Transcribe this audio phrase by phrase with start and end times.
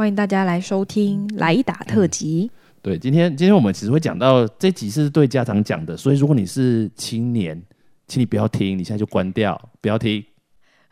[0.00, 2.50] 欢迎大家来收听来打特辑。
[2.80, 7.62] 对，今天今天我们其实会讲到这集是对家长讲的，所以如果你是青年，
[8.06, 10.24] 请你不要听，你现在就关掉，不要听，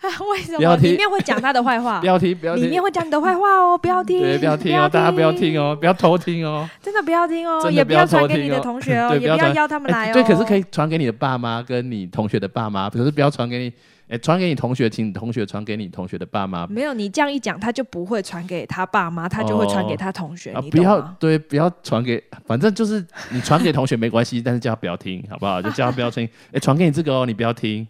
[0.02, 0.82] 啊， 为什不要听。
[0.84, 2.00] 么里面会讲他的坏话。
[2.04, 2.06] 不？
[2.06, 2.64] 要听，不要听。
[2.64, 5.58] 里听，面会讲你的坏话哦，不要听，对，不要听哦，大家不要听。
[5.58, 10.10] 哦，不要偷听哦，真的不要听哦，也不要偷传给你的同学哦， 也不要邀他们来哦。
[10.10, 13.72] 哎对，可是可以传给你的爸妈跟你同学的爸妈，可是不要传给你，
[14.08, 16.66] 哎，传给你同学，请你同学传给你同学的爸妈。
[16.66, 21.00] 没有你这样一讲，他就不会传给他爸妈，他就会传给他同学，啊，不要？
[21.20, 25.60] 对，不要传给，反正就是你传给同学没关系，但是叫他不要听，好不好？
[25.60, 26.28] 就叫他不要听。
[26.52, 27.86] 哎，传给你这个哦，你不要听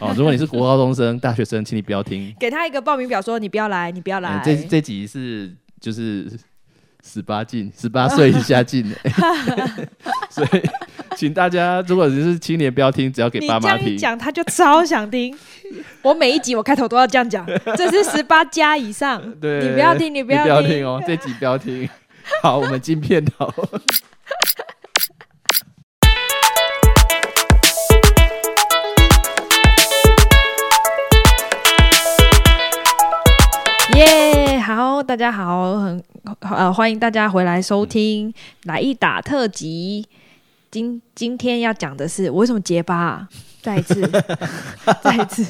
[0.00, 0.14] 哦。
[0.16, 2.34] 如果你是国高中生、大学生，请你不要听。
[2.40, 4.42] 给他一个报名表，说你不要来，你不要来嗯。
[4.42, 6.30] 这这集是就是
[7.10, 8.96] 十八禁，十八岁以下禁的，
[10.28, 10.62] 所以
[11.16, 13.86] 请大家如果只是青年不要听，只要给你爸妈听。
[13.86, 15.34] 这样讲，他就超想听。
[16.02, 21.88] 我每一集我开头都要这样讲，这是十八加以上， 对，你不要听，你不你要不要听哦，这集不要听。
[22.42, 23.50] 好，我们进片头。
[35.02, 36.02] 大家好，很
[36.40, 38.32] 呃欢迎大家回来收听
[38.64, 40.06] 来一打特辑。
[40.70, 43.28] 今今天要讲的是我为什么结巴、啊？
[43.62, 44.02] 再一次，
[45.02, 45.46] 再一次，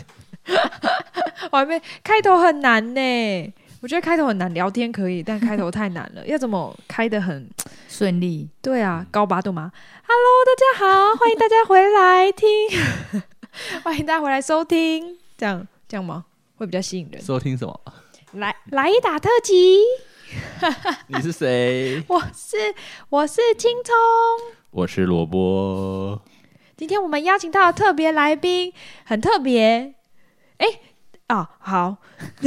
[1.51, 3.55] 我还没开头很难呢。
[3.81, 6.27] 我觉得开头很难，聊天可以，但开头太难了。
[6.27, 7.49] 要怎么开的很
[7.89, 8.49] 顺利。
[8.61, 9.73] 对啊，高八度吗
[10.07, 12.49] ？Hello，大家好，欢迎大家回来听，
[13.83, 16.27] 欢迎大家回来收听，这样这样吗？
[16.57, 17.23] 会比较吸引人。
[17.23, 17.81] 收听什么？
[18.33, 19.79] 来来一打特辑，
[21.09, 22.03] 你是谁？
[22.09, 22.57] 我是
[23.09, 23.95] 我是青葱。
[24.71, 26.21] 我是萝卜。
[26.77, 28.73] 今天我们邀请到特别来宾
[29.05, 29.95] 很特别，
[30.59, 30.67] 哎，
[31.31, 31.97] 哦，好，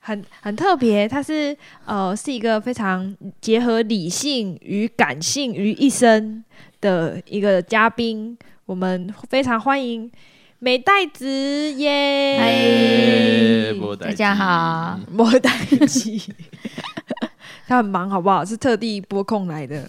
[0.00, 6.44] 很很特别，他是呃是一个非常结合理性与感性于一身
[6.80, 8.36] 的一个嘉宾，
[8.66, 10.10] 我们非常欢迎
[10.66, 11.24] 美袋子
[11.74, 14.98] 耶，大家好。
[15.08, 15.48] 莫代
[15.86, 16.20] 基，
[17.68, 18.44] 他很忙，好不好？
[18.44, 19.88] 是特地拨空来的。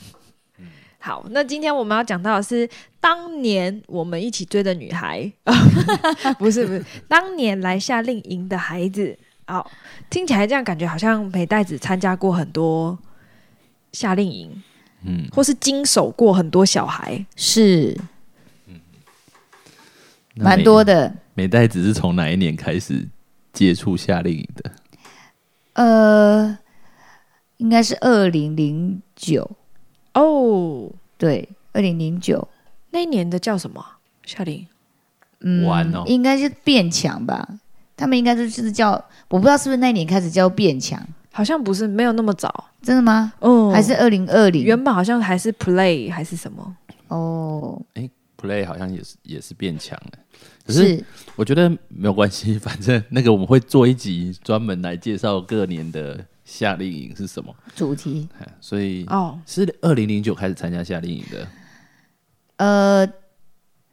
[0.99, 2.69] 好，那今天我们要讲到的是
[3.01, 5.33] 当年我们一起追的女孩，
[6.37, 9.17] 不是不是，当年来夏令营的孩子。
[9.47, 9.71] 好，
[10.11, 12.95] 听起来这样感觉好像美代子参加过很多
[13.93, 14.63] 夏令营，
[15.03, 17.25] 嗯，或是经手过很多小孩。
[17.35, 17.97] 是。
[17.99, 18.03] 那
[20.39, 21.13] 蛮多的。
[21.33, 23.07] 美代子是从哪一年开始
[23.53, 24.71] 接触夏令营的？
[25.73, 26.57] 呃，
[27.57, 29.49] 应该是二零零九，
[30.13, 32.47] 哦，对，二零零九，
[32.91, 34.67] 那一年的叫什么啊夏令营？
[35.41, 37.47] 嗯，玩哦应该是变强吧？
[37.95, 38.91] 他们应该就是叫，
[39.29, 40.99] 我不知道是不是那一年开始叫变强，
[41.31, 42.65] 好像不是，没有那么早。
[42.81, 43.33] 真的吗？
[43.39, 44.63] 哦还是二零二零？
[44.63, 46.75] 原本好像还是 play 还是什么？
[47.09, 47.79] 哦，
[48.39, 50.19] Play 好像也是也是变强了，
[50.65, 51.05] 可是是
[51.35, 58.29] 我觉得没有关系， 反正那个我们会做一集专门来介绍各年的夏令营是什么，主题。
[58.39, 61.47] 哎所以哦，是二零零九开始参加夏令营的。
[62.57, 63.07] 呃，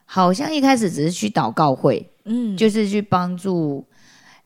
[0.04, 3.84] 好像一开始只是去祷告会，嗯，就是去帮助，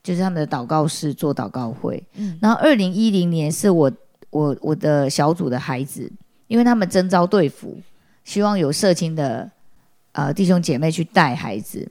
[0.03, 2.03] 就是他们的祷告室做祷告会。
[2.15, 3.91] 嗯然后二零一零年是我
[4.29, 6.11] 我我的小组的孩子，
[6.47, 7.77] 因为他们征召队服，
[8.23, 9.49] 希望有社青的
[10.11, 11.89] 呃弟兄姐妹去带孩子。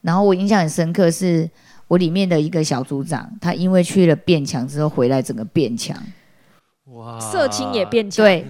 [0.00, 1.48] 然后我印象很深刻，是
[1.86, 5.96] 我里面的一个小组长，他因为去了变强之后回来，整个变强。
[6.86, 8.46] 哇色情也变强，对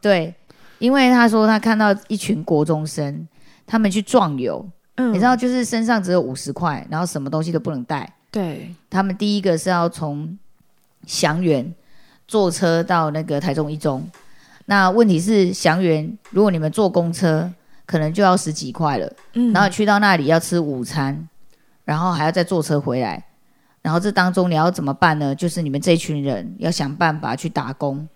[0.00, 0.34] 对，
[0.78, 3.28] 因为他说他看到一群国中生，
[3.66, 8.10] 他们去壮游，嗯你知道，就是身上只有五十块，然后什么东西都不能带。
[8.30, 10.36] 对，他们第一个是要从
[11.06, 11.72] 祥源
[12.26, 14.08] 坐车到那个台中一中，
[14.64, 17.52] 那问题是祥源，如果你们坐公车，
[17.86, 21.28] 可能就要十几块了，嗯然后去到那里要吃午餐，
[21.84, 23.24] 然后还要再坐车回来，
[23.80, 25.34] 然后这当中你要怎么办呢？
[25.34, 28.06] 就是你们这群人要想办法去打工，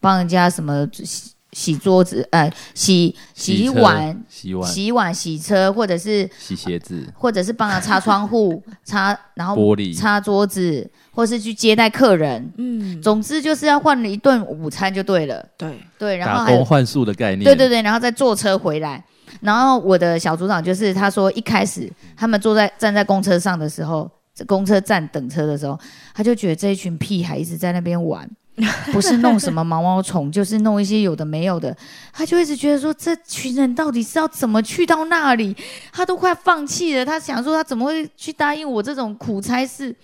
[0.00, 12.52] 帮人家什么洗洗桌子，呃，洗洗碗、洗碗、洗碗、洗车，或者是洗鞋子、或者是帮他擦窗户、 擦，然后玻璃，擦桌子，或是去接待客人。
[12.58, 15.42] 嗯，总之就是要换了一顿午餐就对了。
[15.56, 17.44] 对，对，然后打还有工换宿的概念。
[17.44, 19.02] 对对对，然后再坐车回来。
[19.40, 25.78] 然后我的小组长就是他说，一开始他们坐在站在公车上的时候，在公车站等车的时候，
[26.14, 28.28] 他就觉得这一群屁孩一直在那边玩，
[28.92, 31.76] 不是弄什么毛毛虫，就是弄一些有的没有的。
[32.12, 35.56] 他就一直觉得说，这群人到底是要怎么去到那里？
[35.92, 37.04] 他都快放弃了。
[37.04, 39.94] 他想说，他怎么会去答应我这种苦差事，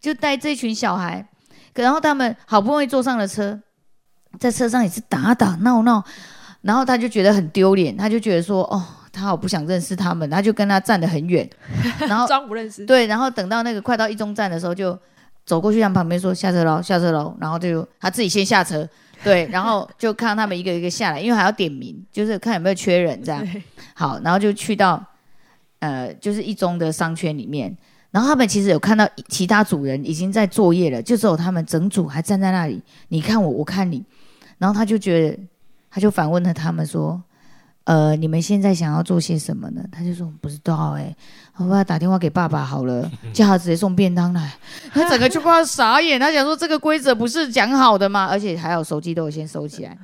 [0.00, 1.24] 就带这群小孩？
[1.74, 3.58] 然后他们好不容易坐上了车，
[4.38, 6.04] 在车上也是打打闹闹，
[6.62, 11.48] 然后他就觉得很丢脸，他就觉得说，哦，他好不想认识他们，他就跟他站得很远，
[12.06, 12.84] 然后装不认识。
[12.84, 14.98] 对，然后等到那个快到一中站的时候，就
[15.46, 18.88] 走过去他们旁边说下车喽，下车喽，然后就他自己先下车，
[19.24, 23.46] 对， 然后就看到他们一个一个下来，因为还要点名，就是看有没有缺人这样。
[23.94, 25.02] 好，然后就去到
[25.78, 27.74] 呃，就是一中的商圈里面，
[28.10, 34.04] 然后他们其实有看到其他组人已经在作业了，就只有他们整组还站在那里，你看我，我看你，
[34.58, 35.38] 然后他就觉得，
[35.90, 37.22] 他就反问了他们说。
[37.84, 39.82] 呃，你们现在想要做些什么呢？
[39.90, 41.16] 他就说不知道哎、
[41.56, 44.52] 我要打电话给爸爸好了， 叫他直接送便当来。
[44.92, 48.28] 他整个就快要傻眼，他想说这个规则不是讲好的吗？
[48.30, 49.98] 而且还有手机都有先收起来，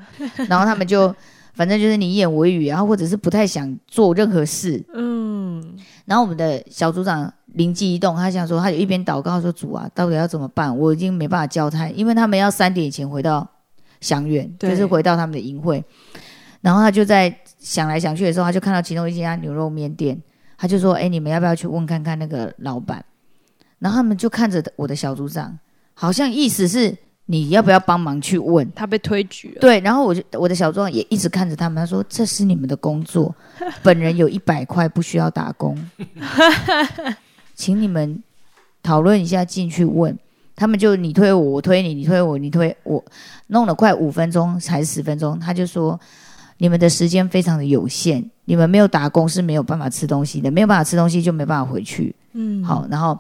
[0.49, 1.15] 然后他们就
[1.55, 10.77] 反正就是你一言我一语，然后或者是不太想做任何事，嗯，然后我们的小组长灵机一动，他想说，他就一边祷告说：“主啊，到底要怎么办？
[10.77, 13.49] 我已经没办法交代，因为他们要三点以前回到
[14.01, 15.83] 祥源，对就是回到他们的营会。
[16.61, 20.21] 然后他就在想来想去的时候，他就看到其中一家牛肉面店，
[20.59, 23.05] 他就说：‘哎，你们要不要去问看看那个老板？’
[23.79, 25.57] 然后他们就看着我的小组长，
[25.95, 26.97] 好像意思是
[27.27, 29.61] 你要不要帮忙去问。”他被推举了。
[29.61, 33.33] 对，然后我就我的小壮也一直看着他们，他说：“这是你们的工作，
[33.85, 35.79] 本人有一百块，不需要打工，
[37.55, 38.21] 请你们
[38.83, 40.19] 讨论一下进去问。”
[40.57, 43.05] 他们就你推我，我推你，你推我，你推我，
[43.49, 46.01] 弄了快五分钟才十分钟，他就说
[46.57, 53.19] ：“你们的时间非常的有限，你们没有打工是没有办法吃东西的，没有办法吃东西就没办法回去。”嗯，好，然后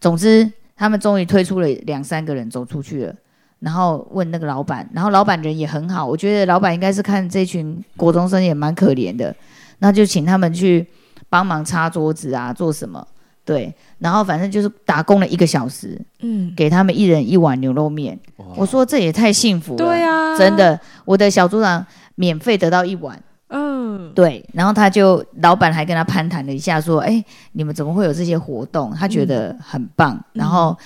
[0.00, 3.14] 总之他们终于推出了两三个人走出去了，
[3.58, 9.34] 然后问那个老板，然后老板人也很好，我觉得老板应该是看这群国中生也蛮可怜的，
[9.80, 10.86] 那就请他们去
[11.28, 13.04] 帮忙擦桌子啊，做什么？
[13.44, 18.18] 对，然后反正就是打工了一个小时，嗯，给他们一人一碗牛肉面。
[18.54, 21.84] 我说这也太幸福了，对啊，真，的，我的小组长
[22.14, 23.20] 免费得到一碗。
[23.48, 30.22] 嗯，对，然后他就老板还跟他攀谈了一下，说：“哎，你们怎么会有这些活动？”他觉得很棒。
[30.34, 30.76] 然后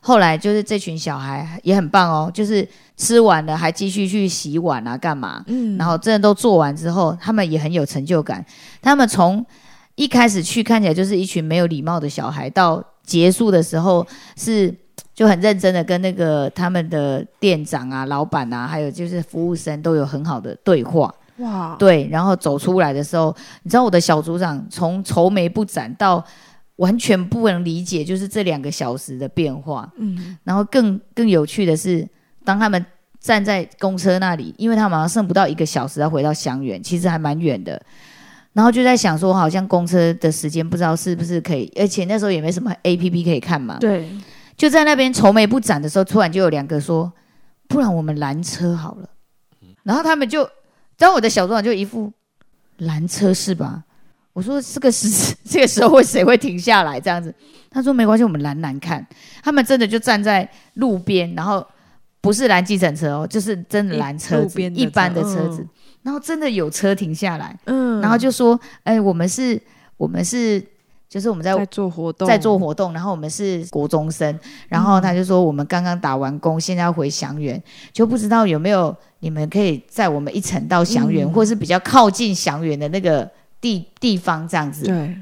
[0.00, 2.66] 后来就是这群小孩也很棒哦，就是
[2.96, 5.42] 吃完了还继续去洗碗啊，干嘛？
[5.48, 8.44] 嗯，然后真的都做完之后，他们也很有成就感。
[8.80, 9.44] 他们从
[9.94, 14.06] 一开始去看起来就是一群没有礼貌的小孩，到结束的时候
[14.36, 14.74] 是
[15.14, 21.12] 就很认真的跟那个他们的店长啊、老板啊，还有就是服务生都有很好的对话。
[21.38, 26.24] 哇，对，然后走出来的时候，你知道我的小组长从愁眉不展到
[26.76, 29.90] 完全不能理解，就是这两个小时的变化。
[29.96, 32.06] 嗯，然后更更有趣的是，
[32.44, 32.84] 当他们
[33.18, 37.80] 站在公车那里，因为他们好像剩不到一个小时要回到香园，其实还蛮远的。
[38.52, 43.78] 然后就在想说，好像公车的时间不知道是不是可以，而且那时候也没什么 A P P 可以看嘛。
[43.80, 44.08] 对，
[44.56, 47.12] 就在那边愁眉不展的时候，突然就有两个说
[47.66, 49.08] ：“不然我们拦车好了。”
[49.82, 50.48] 然后他们就，
[50.98, 52.12] 然后我的小组长就一副
[52.78, 53.82] 拦车是吧？
[54.32, 57.34] 我说这个时 这个时候会谁会停下来这样子？
[57.70, 59.06] 他说没关系，我们拦拦看。
[59.42, 61.66] 他们真的就站在路边，然后
[62.20, 65.66] 不是拦计程车哦，就是真的拦车子，路边的一般的车车子。
[66.02, 69.60] 然后真的有车停下来，嗯，然后就说：“哎，我们是，
[69.96, 70.60] 我们是，
[71.08, 74.36] 就是我们在在做活动，在做活动，然后我们是国中生，
[74.68, 77.62] 然后他就说我们刚刚打完工，现在要回祥源，
[77.92, 84.84] 就不知道有没有你们可以在我们一程到祥源，嗯或是比较靠近祥源的那个地地方这样子。
[84.86, 85.16] 对，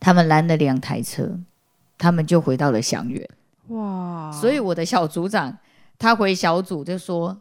[0.00, 1.38] 他们拦了两台车，
[1.96, 3.28] 他们就回到了祥源。
[3.68, 5.56] 哇，所以我的小组长
[5.98, 7.38] 他回小组就说。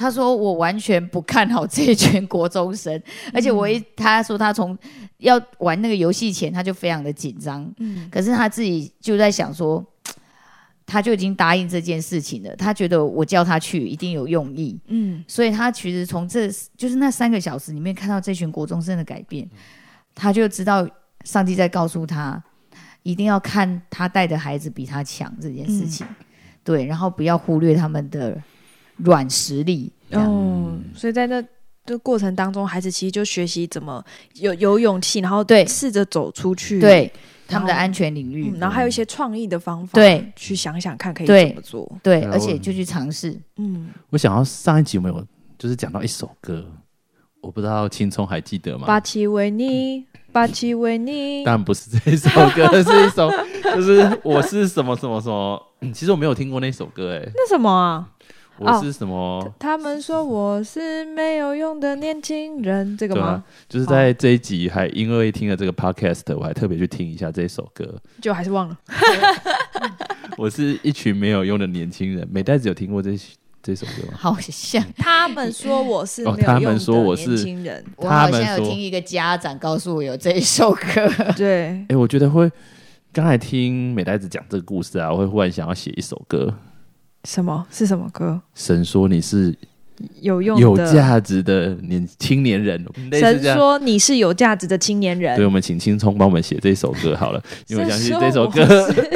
[0.00, 2.98] 他说：“我完全不看好这一群国中生，
[3.34, 4.74] 而且我一他说他从
[5.18, 9.84] 要玩那个游戏前他就非常的紧张，嗯，可是他自己就在想说，
[10.86, 19.46] 他就已经答应这件事情了，他觉得我叫他去一定有用意，嗯，所以他其实从这就是那三个小时里面看到这群国中生的改变，
[20.14, 20.88] 他就知道
[21.24, 22.42] 上帝在告诉他，
[23.02, 26.06] 一定要看他带的孩子比他强这件事情，
[26.64, 28.42] 对，然后不要忽略他们的
[29.04, 30.24] 软实力，嗯。
[30.24, 31.42] 哦，所以在那
[31.86, 34.04] 的过程当中，孩子其实就学习怎么
[34.34, 35.66] 有有勇气，然后对。
[35.66, 37.10] 试着走出去，对
[37.48, 45.26] 他们的安全领域，嗯，然后还有一些创意的方法，对，去想想看可以怎么做，对，而且就去尝试，嗯，我想要上一集有没有
[45.58, 46.64] 就是讲到一首歌，
[47.40, 48.86] 我不知道青葱还记得吗？
[48.86, 53.28] 巴奇维尼，巴奇维尼，当然不是这一首歌， 是一首
[53.74, 55.60] 就是我是什么什么什么。
[55.82, 58.06] 嗯其实我没有听过那首歌，哎，那什么啊？
[58.60, 59.54] 我是什么？
[59.58, 63.26] 他们说我是没有用的年轻人，这个吗？
[63.26, 67.96] 啊，就是在这一集还因为听了这个 podcast，我还特别去听一下这首歌。
[68.20, 68.78] 就还是忘了。
[70.36, 72.28] 我是一群没有用的年轻人。
[72.30, 73.18] 美袋子有听过这
[73.62, 74.18] 这首歌吗？
[74.18, 82.50] 好像 他们说我是哦他们没有用的说我是年轻人，我好像有听一个家长告诉我有这一首歌，对， 哎、我觉得会。
[83.12, 86.54] 刚才听美袋子讲这个故事啊，我会忽然想要写一首歌。
[87.24, 88.40] 什么是什么歌？
[88.54, 89.54] 神说你是
[90.22, 93.42] 有用的有价值的年青年人，神。
[93.54, 95.44] 说你是有价值的青年人对，。
[95.44, 98.64] 我们请青葱帮我们写这首歌好了，因为我相信这首歌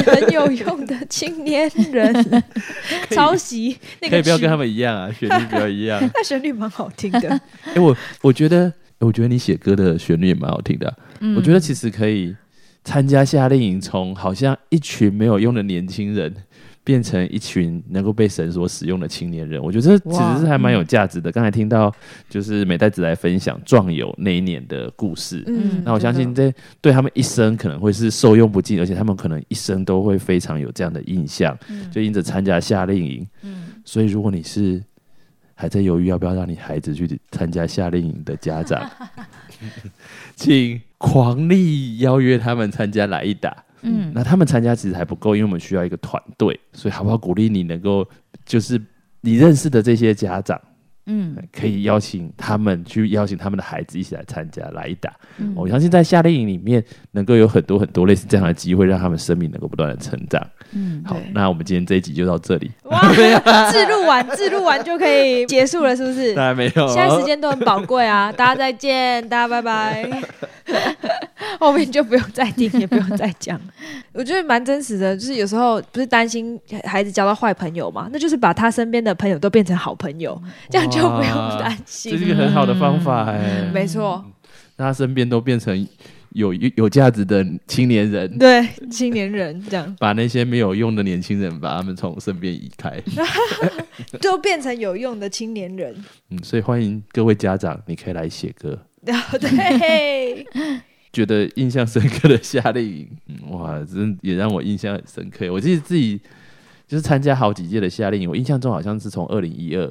[0.05, 2.43] 很有用的青年人。
[3.11, 6.01] 抄袭那个可以不要跟他们一样啊，旋律不要一样。
[6.15, 7.41] 那 旋律蛮好听的。
[7.75, 12.35] 哎、我我觉得，我觉得你写歌的旋律也蛮好听的啊、嗯我觉得其实可以
[12.83, 16.35] 参加夏令营，从好像一群没有用的年轻人，
[16.85, 19.61] 变成一群能够被神所使用的青年人。
[19.61, 21.33] 我觉得这其实是还蛮有价值的。
[21.33, 21.93] 刚才听到
[22.29, 25.43] 就是美代子来分享壮游那一年的故事。
[25.47, 31.59] 嗯，那我相信这对他们一生可能会是受用不尽，而且他们可能一生都会非常有这样的印象。
[31.91, 34.83] 就因着参加夏令营，嗯所以如果你是
[35.55, 38.91] 还在犹豫要不要让你孩子去参加夏令营的家长，
[40.37, 43.64] 请狂力邀约他们参加来一打。
[43.85, 48.07] 嗯那他们参加其实还不够，因为我们需要一个团队，所以好不好鼓励你能够
[48.45, 48.81] 就是
[49.21, 50.61] 你认识的这些家长，
[51.07, 55.13] 嗯可以邀请他们去邀请他们的孩子一起来参加来一打。
[55.39, 60.41] 嗯我相信在夏令营里面能够有很多很多类似这样的机会，让他们生命能够不断的成长。
[60.73, 63.13] 嗯好，那我们今天这一集就到这里，哇，
[63.71, 66.35] 自录完自录完就可以结束了，是不是？
[66.35, 70.23] 当然没有，现在时间都很宝贵啊，大家再见，大家拜拜。
[71.61, 73.61] 后面就不用再听，也不用再讲。
[74.13, 82.25] 我觉得蛮真实的，就是有时候不是担心孩子交到坏朋友嘛，那就是把他身边的朋友都变成好朋友，这样就不用担心这是。
[82.25, 84.25] 一个很好的方法哎、嗯 没错，
[84.77, 85.87] 让他身边都变成
[86.31, 93.01] 有有价值的青年人，对，青年人这样把那些没有用的年轻人把他们从身边移开。
[94.21, 95.95] 就变成有用的青年人。
[96.31, 98.77] 嗯，所以欢迎各位家长，你可以来写歌。
[99.05, 100.45] 对，
[101.15, 105.51] 觉得印象深刻的夏令营， 嗯哇，真也让我印象很深刻。
[105.53, 106.21] 我记得自己
[106.89, 109.91] 就是参加好几届的夏令营，我印象中好像是从二零一二，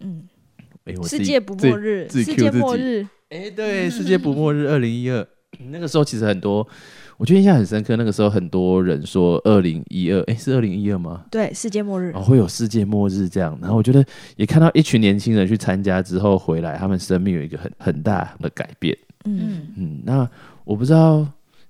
[0.00, 0.24] 嗯，
[0.84, 5.26] 哎，我世界不末日，世界末日，哎，对，世界不末日 二零一二，
[5.70, 6.66] 那个时候其实很多，
[7.16, 7.96] 我觉得印象很深刻。
[7.96, 11.24] 那个时候很多人说二零一二，哎，是二零一二吗？
[11.30, 13.56] 对，世界末日哦，，会有世界末日这样。
[13.62, 14.04] 然后我觉得
[14.36, 18.96] 也看到一群年轻人去参加之后回来，他们生命有一个很很大的改变。
[19.24, 20.30] 嗯嗯嗯，那
[20.66, 21.26] 我不知道，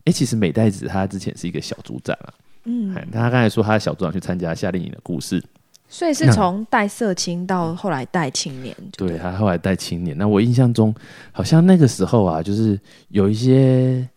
[0.06, 2.32] 哎，其实美代子她之前是一个小组长啊，
[2.64, 5.42] 嗯，哎他刚才说她的小组长去参加夏令营的故事，
[5.86, 10.16] 所以是从带色青到后来带青年，对她后来带青年。
[10.16, 10.94] 那我印象中
[11.30, 14.08] 好像那个时候啊，就是有一些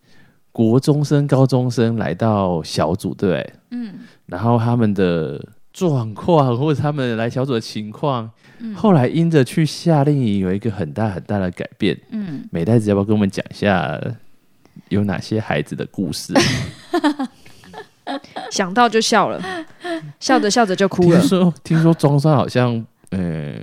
[0.50, 3.94] 国中生、高中生来到小组，对对，嗯。
[4.26, 8.74] 然后他们的状况或者他们来小组的情况，嗯。
[8.74, 11.98] 后来因着去夏令营有一个很大很大的改变。
[12.10, 14.00] 嗯，美代子要不要跟我们讲一下
[14.88, 16.34] 有哪些孩子的故事？
[18.50, 19.40] 想到就笑了，
[20.18, 23.54] 笑着笑着就哭了，听说听说中山好像，嗯、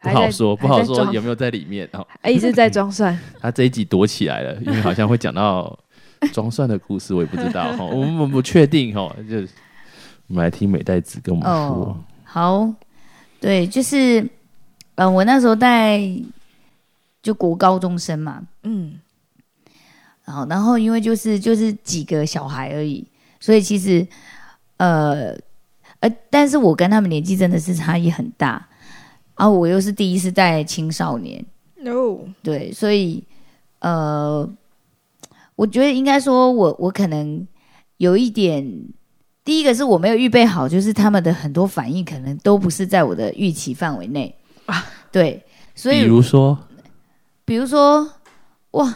[0.00, 2.06] 不好说，不好说有没有在里面哦。
[2.20, 3.18] 哎一直在装蒜。
[3.40, 5.78] 他这一集躲起来了，因为好像会讲到
[6.32, 9.48] 装蒜的故事，我也不知道哈，我们我们不确定哈，就是
[10.26, 11.56] 我们来听美代子跟我们说。
[11.56, 12.74] 哦，好，
[13.40, 14.20] 对，就是，
[14.96, 15.98] 嗯、我那时候带
[17.22, 18.98] 就国高中生嘛，嗯，
[20.30, 23.04] 然后然后因为就是就是几个小孩而已，
[23.40, 24.06] 所以其实
[24.76, 25.34] 呃
[25.98, 28.68] 呃，但是我跟他们年纪真的是差异很大，
[29.36, 31.44] 然后我又是第一次带青少年
[31.78, 33.24] ，no，对，所以
[33.80, 34.48] 呃，
[35.56, 37.44] 我觉得应该说我我可能
[37.96, 38.64] 有一点，
[39.44, 44.32] 第一个是我没有预备好，就是他们的很多反应可能都不是在我的预期范围内
[44.66, 45.44] 啊，对，
[45.74, 46.56] 所以比如说，
[47.44, 48.08] 比如说
[48.70, 48.94] 哇，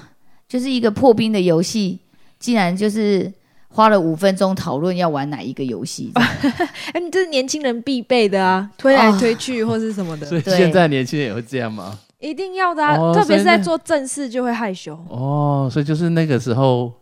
[0.55, 1.99] 就是一个破冰的游戏，
[2.39, 3.29] 竟然就是
[3.67, 6.13] 花了五分钟讨论要玩哪一个游戏，
[6.95, 11.99] 哎，你这是年轻人必备的啊，推来推去或是 什么的，所以现在年轻人也会这样吗？
[12.21, 14.95] 一定要的啊，哦特别是在做正事就会害羞。
[15.09, 16.93] 哦，所以就是那个时候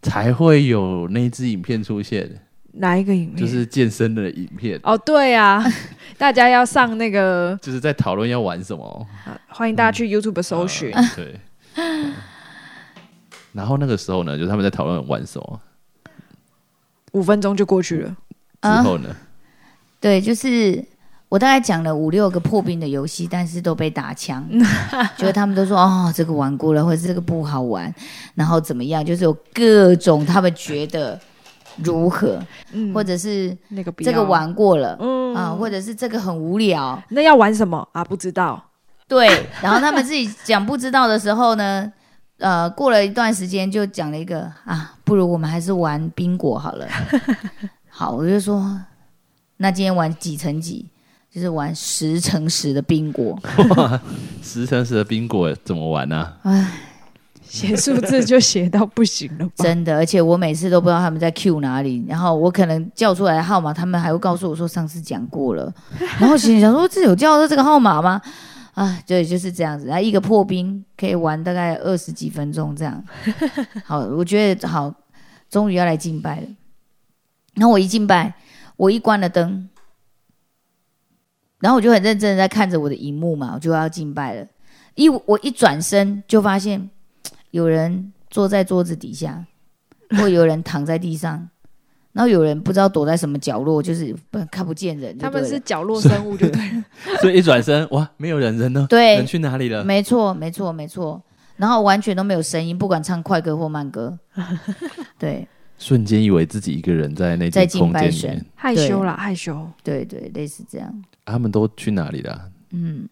[0.00, 2.30] 才会有那支影片出现，
[2.74, 3.36] 哪一个影片？
[3.36, 5.60] 就是健身的影片，哦，对啊，
[6.16, 9.04] 大家要上那个，就是在讨论要玩什么。
[9.26, 10.92] 啊欢迎大家去 YouTube 搜寻。
[10.92, 11.34] 呃对。
[11.74, 12.14] 嗯
[13.52, 15.60] 然后那个时候呢，就是他们在讨论玩什么，
[17.12, 18.16] 五分钟就过去了。
[18.62, 19.08] 之后呢，
[20.00, 20.84] 对，就是
[21.28, 24.46] 我大概讲了五六个破冰的游戏，但是都被打枪，
[25.16, 27.92] 就是他们都说哦，这个玩过了，或者是这个不好玩，
[28.34, 31.20] 然后怎么样，就是有各种他们觉得
[31.82, 32.38] 如何，
[32.72, 32.92] 嗯。
[32.94, 34.96] 或者是那个不这个，玩过了。
[35.00, 35.34] 嗯。
[35.34, 37.88] 啊，或者是这个很无聊，那要玩什么？
[37.92, 38.04] 啊？
[38.04, 38.62] 不知道，
[39.08, 39.26] 对，
[39.62, 41.90] 然后他们自己讲不知道的时候呢，
[42.42, 46.86] 呃，过了一段时间就讲了一个啊，不如我们还是玩宾果好了。
[47.88, 48.80] 好，我就说，
[49.58, 50.86] 那今天玩几乘几？
[51.30, 53.38] 就是玩十乘十的宾果。
[54.42, 56.72] 十乘十的宾果怎么玩呢、唉，
[57.42, 59.52] 写数字就写到不行了吧？
[59.58, 65.72] 真的，而且我每次都不知道他们在 Q 哪里，然后我可能叫出来的号码，他们还会告诉我说上次讲过了，
[66.18, 68.20] 然后心里想说这有叫到这个号码吗？
[68.72, 69.86] 啊，对，就是这样子。
[69.86, 73.04] 然后一个破冰可以玩大概二十几分钟这样。
[73.84, 74.92] 好，我觉得好，
[75.50, 76.46] 终于要来敬拜了。
[77.54, 78.34] 然后我一敬拜，
[78.76, 79.68] 我一关了灯，
[81.60, 84.46] 然后我就很认真的在看着我的荧幕嘛，我就要敬拜了。
[84.94, 86.88] 一我一转身就发现
[87.50, 89.46] 有人坐在桌子底下，
[90.16, 91.50] 或有人躺在地上，
[92.12, 95.30] 然后有人不知道躲在什么角落，就是不看不见人他。
[95.30, 96.84] 们是角落生物，就对了。
[97.22, 98.86] 所以一转身，哇，没有人，人呢？
[98.88, 99.82] 对人去哪里了？
[99.82, 101.22] 没错，没错，没错。
[101.56, 104.18] 然后完全都没有声音，不管唱快歌或慢歌。
[105.18, 105.46] 对，
[105.78, 109.66] 瞬间以为自己一个人在那在空拜神间里面，害羞啦，害羞。
[109.82, 110.88] 对对，类似这样。
[111.24, 112.50] 啊他们都去哪里了？
[112.72, 113.08] 嗯，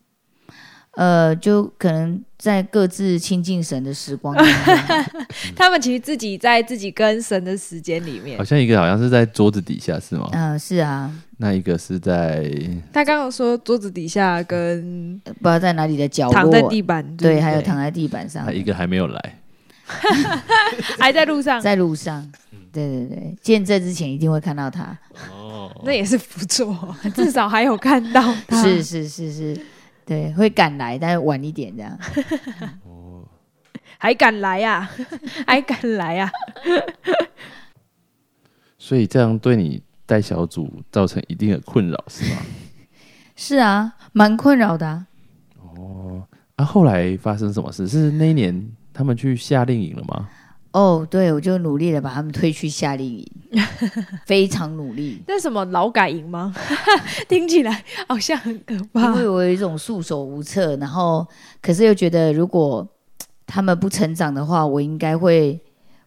[0.97, 4.37] 呃，就可能在各自亲近神的时光。
[5.55, 8.45] 他们其实自己在自己跟神的时间里面好。
[8.45, 10.29] 像一个好像是在桌子底下是吗？
[10.33, 12.51] 嗯、是啊，那一个是在
[12.93, 19.37] 他刚刚说桌子底下跟不知道在哪里的角落，躺在地板，对，还有躺在地板上啊，一个还没有来。
[21.01, 22.31] 还在路上，在路上。
[22.73, 24.97] 对对对，见证之前一定会看到他。
[25.33, 28.63] 哦，那也是不错，至少还有看到他。
[28.63, 29.61] 是是是是，
[30.11, 31.97] 对，会赶来，但是晚一点这样。
[33.97, 34.91] 还敢来呀、
[35.47, 36.33] 还敢来啊呀、
[38.77, 42.41] 所以这样对你带小组造成一定的困扰是吗？
[43.37, 45.07] 是啊，蛮困扰的啊、
[46.57, 47.87] 啊，后来发生什么事？
[47.87, 50.29] 是那一年他们去夏令营了吗？
[50.73, 53.27] 哦，对，我就努力的把他们推去夏令营，
[54.25, 56.55] 非常努力， 那什么劳改营吗？
[57.29, 59.15] 听起来好像很可怕因怕。
[59.15, 61.27] 为我有一种束手无策，然后
[61.61, 62.87] 可是又觉得如果
[63.47, 65.61] 他们不成长的话，我应该会，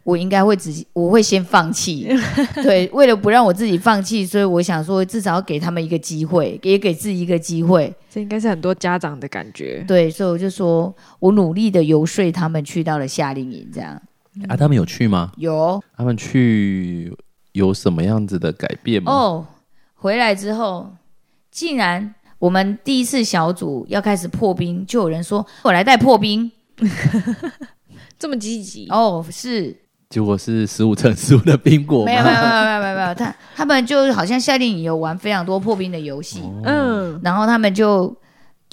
[0.06, 2.08] 我应该会自己，我会先放弃。
[2.63, 7.93] 对，为了不让我自己放弃，所以我想说，至少要给他们一个机会，也给自己一个机会。
[8.10, 9.84] 这应该是很多家长的感觉。
[9.86, 14.02] 对，所以我就说我努力的游说他们去到了夏令营，这样
[14.48, 15.32] 啊，他们有去吗？
[15.38, 17.15] 有他们去
[17.52, 19.12] 有什么样子的改变吗？
[19.12, 19.48] 哦，
[19.96, 20.91] 回来之后，
[21.52, 26.52] 竟然我们第一次小组要开始破冰，就有人说我来带破冰。
[28.17, 29.76] 这么积极，哦，是
[30.10, 32.06] 结果是十五乘十五的冰果吗？
[32.06, 38.15] 没有没有没有没有没有没有，他他们就好像夏令营有玩非常多破冰的游戏，嗯，然后他们就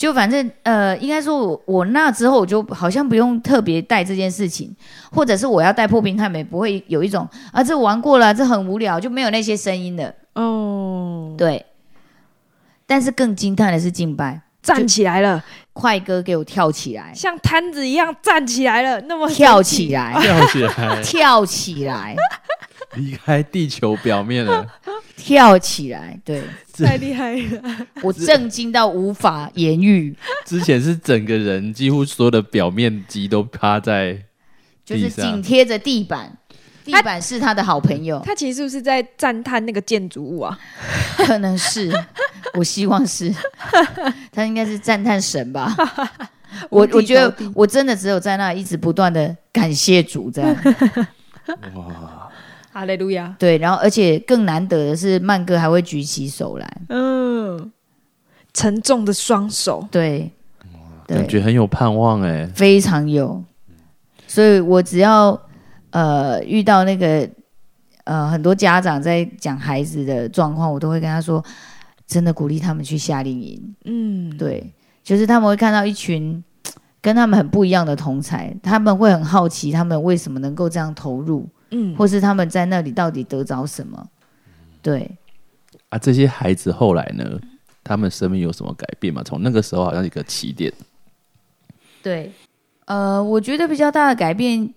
[0.01, 4.75] 就反正呃，应该说我我那之后我就好像不用特别带这件事情，
[5.13, 11.67] 或者是我要带破冰，他们也不会有一种啊这玩过了，这很无聊，就没有那些声音的，哦，对。
[12.87, 22.17] 但是更惊叹的是敬拜，站起来了，快歌给我跳起来，像摊子一样站起来了，那么跳起来，跳起来， 跳起来，
[22.97, 24.67] 离开地球表面了。
[25.17, 27.87] 跳起来，对太厉害了。
[28.03, 30.17] 我震惊到无法言喻。
[30.47, 34.19] 之前是整个人几乎所有的表面积都趴在
[34.85, 36.35] 就是紧贴着地板，
[36.85, 40.59] 地板是他的好朋友，他其实是不是在赞叹那个建筑物啊？
[41.19, 41.93] 可能是，
[42.55, 43.31] 我希望是，
[44.33, 45.77] 他应该是赞叹神吧。
[46.71, 50.57] 我我觉得我真的只有在那一直不断的感谢主这样，
[52.81, 53.37] 哈利路亚。
[53.39, 57.71] 对，然后而且更难得的是曼哥还会举起手来，嗯，
[58.55, 60.31] 沉重的双手，对，
[61.07, 62.47] 感对，觉很有盼望哎。
[62.55, 63.45] 非常有，
[64.27, 65.39] 所以我只要
[65.91, 67.29] 呃遇到那个
[68.05, 71.45] 呃很多家长在讲孩子的状况，我都会跟他说，
[72.07, 74.73] 真的鼓励他们去夏令营，嗯，对，
[75.05, 76.43] 就是他们会看到一群
[77.03, 84.09] 跟他们很不一样的同才，他们会很好奇他们为什么能够这样投入，嗯，或是他们在那里到底得着什么。
[84.83, 85.11] 对，
[85.89, 87.41] 啊，这些孩子后来呢？
[87.83, 89.23] 他们生命有什么改变吗？
[89.25, 90.71] 从那个时候好像一个起点，
[92.03, 92.31] 对，
[92.85, 94.73] 呃，我觉得比较大的改变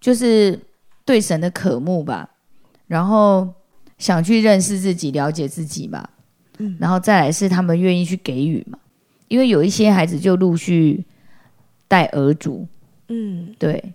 [0.00, 0.58] 就是
[1.04, 2.28] 对神的渴慕吧，
[2.86, 3.46] 然后
[3.98, 6.08] 想去认识自己、了解自己吧。
[6.56, 6.76] 嗯。
[6.80, 8.78] 然后再来是他们愿意去给予嘛，
[9.28, 11.04] 因为有一些孩子就陆续
[11.86, 12.66] 带儿主，
[13.08, 13.54] 嗯。
[13.58, 13.92] 对，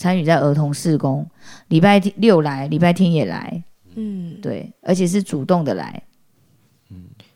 [0.00, 1.28] 参与在儿童事工，
[1.68, 3.62] 礼拜六来，礼拜天也来，
[3.96, 6.02] 嗯，对，而且是主动的来，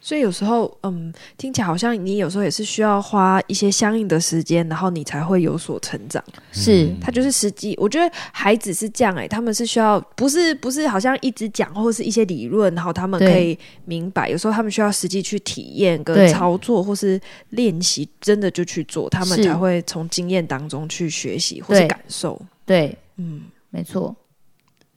[0.01, 6.25] 所以有时候，嗯，听起来好像你有时候也是需要花一些相应的时间，然后你才会有所成长。
[6.53, 22.41] 是，他就是实际，我觉得孩子是这样哎、他们是需要不是不是好像一直讲或是一些理论，然后他们可以明白，有时候他们需要实际去体验跟操作或是练习，真的就去做，他们才会从经验当中去学习或是感受。
[22.67, 24.15] 对，嗯，没错，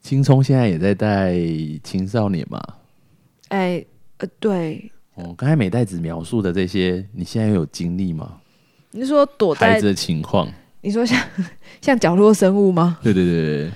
[0.02, 1.34] 青葱现在也在带
[1.84, 2.62] 青少年嘛。
[3.50, 3.84] 哎、
[4.18, 8.38] 呃，对，哦，刚才美代子描述的这些，你现在有经历吗？
[8.92, 10.52] 你是说躲在孩子的情况？
[10.82, 11.22] 你说像
[11.82, 13.00] 像角落生物吗？
[13.04, 13.72] 对对对对，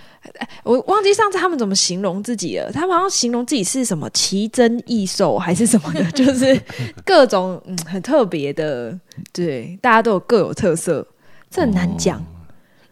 [0.63, 2.71] 我忘记上次他们怎么形容自己了。
[2.71, 6.57] 他们好像形容自己是什么奇珍异兽还是什么的， 就是
[7.03, 8.97] 各种嗯很特别的，
[9.33, 11.05] 对，大家都有各有特色，
[11.49, 12.23] 这很难讲。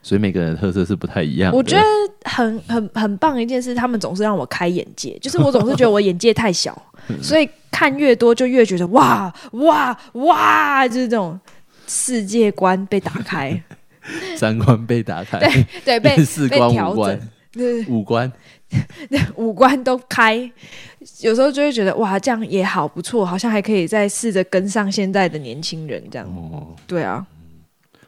[0.10, 1.58] 所以每个人的特色是不太一样的。
[1.58, 1.84] 我觉得
[2.24, 6.76] 很很很棒的一件事，他们总是让我开眼界，就是我总是觉得我眼界太小，
[7.22, 11.40] 所以看越多就越觉得哇哇哇，就是这种
[11.86, 13.62] 世界观被打开，
[14.36, 17.20] 三观被打开，对对， 被四被观五官，
[17.52, 17.86] 对。
[17.86, 18.32] 五官
[19.36, 20.52] 五官都开，
[21.22, 26.28] 有时候就会觉得哇，这样也好不错，好像还可以再试着跟上现在的年轻人这样。
[26.36, 26.74] 哦。
[26.88, 27.24] 对啊，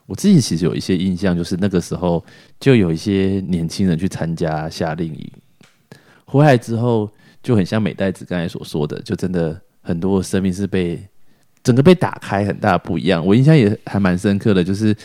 [0.06, 2.24] 我自己其实有一些印象，就是那个时候
[2.60, 5.32] 就有一些年轻人去参加夏令营，
[6.26, 7.10] 回来之后
[7.42, 11.02] 就很像美代子刚才所说的，就真的很多生命是被
[11.64, 13.26] 整个被打开，很大不一样。
[13.26, 14.96] 我印象也还蛮深刻的，就是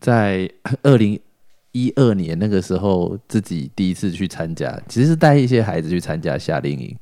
[0.00, 0.50] 在
[0.82, 1.18] 二零
[1.72, 6.96] 一二年那个时候，自己第一次去参加，其实是带一些孩子去参加夏令营，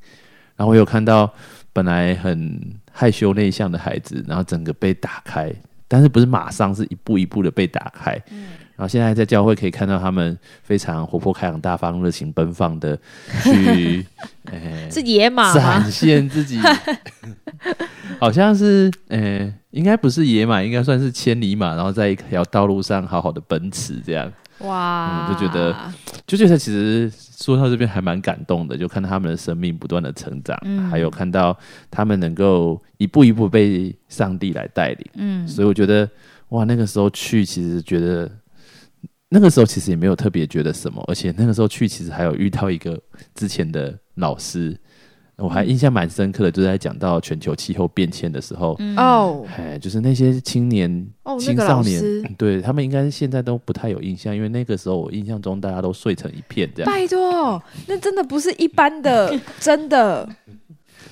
[0.55, 1.33] 然后我有看到
[1.71, 5.51] 本来很害羞内向的孩子，然后整个被打开，
[5.87, 8.11] 但是不是马上，是一步一步的被打开。
[8.77, 12.99] 然后现在在教会可以看到他们非常活泼开朗、大方、热情奔放的
[13.41, 14.05] 去，
[14.51, 15.89] 呃，是野马展？
[15.89, 16.59] 现自己，
[18.19, 25.73] 好像是，呃，应该不是野马，应该算是千里马，然后在一条道路上好好的奔驰，这样哇、嗯就觉得
[26.27, 31.57] 就觉得其实说到这边还蛮感动的，就看到他们的生命不断的成长，嗯还有看到
[31.91, 36.09] 他们能够一步一步被上帝来带领，嗯，所以我觉得
[36.49, 38.31] 哇，那个时候去其实觉得。
[39.27, 42.97] 那个时候其实也没有特别觉得什么，而且那个时候去其实还有遇到一个
[43.33, 44.79] 之前的老师，
[45.37, 50.89] 我还印象蛮深刻的，就是在讲到全球气候变迁的时候，嗯，哦哎，就是那些青年、
[51.39, 56.91] 青少年，师，对他们应该是现在都不太有印象，因为那个时候我印象中大家都睡成一片这样。
[56.91, 60.27] 拜托，那真的不是一般的， 真的。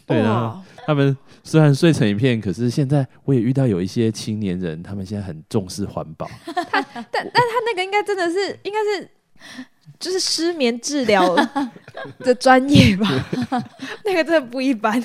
[0.06, 6.30] 对啊，他们虽然睡成一片，可是现在我也遇到有一些青年人，他们现在很重视环保。
[6.46, 9.10] 他但但他那个应该真的是，应该是
[10.00, 11.36] 就是失眠治疗
[12.20, 13.08] 的专业吧？
[14.04, 15.02] 那个真的不一般。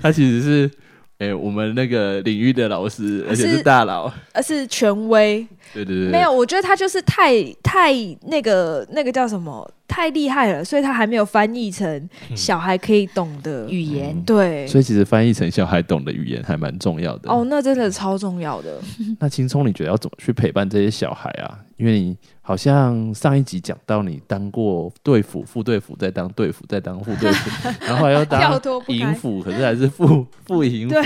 [0.00, 0.70] 他其实是，
[1.18, 4.12] 哎、我们那个领域的老师，而且是是大佬。
[4.32, 7.92] 而是权威，对对对，没有，我觉得他就是太太
[8.26, 17.30] 那个那个叫什么，太厉害了，所以他还没有翻译成小孩可以懂的语言，对，所以其实翻译成小孩懂的语言还蛮重要的。
[17.30, 18.80] 哦，那真的超重要的。
[19.18, 21.58] 那青葱，你觉得要怎么去陪伴这些小孩啊？
[21.78, 30.96] 因为你好像上一集讲到你当过队辅、副队辅，再当队辅，再当副队辅， 然后还要跳当营辅，可是还是副 副营辅。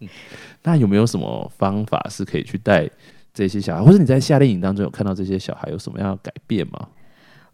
[0.00, 0.08] 嗯
[0.62, 2.88] 那有没有什么方法是可以去带
[3.32, 6.88] 这些小孩，或者你在夏令营当中有看到这些小孩有什么样的改变吗？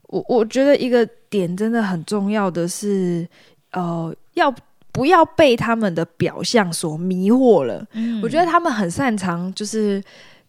[0.09, 3.29] 我我觉得一个点真的很重要的是，
[3.73, 4.53] 呃，要
[4.91, 7.87] 不要被他们的表象所迷惑了？
[7.93, 10.03] 嗯我觉得他们很擅长就是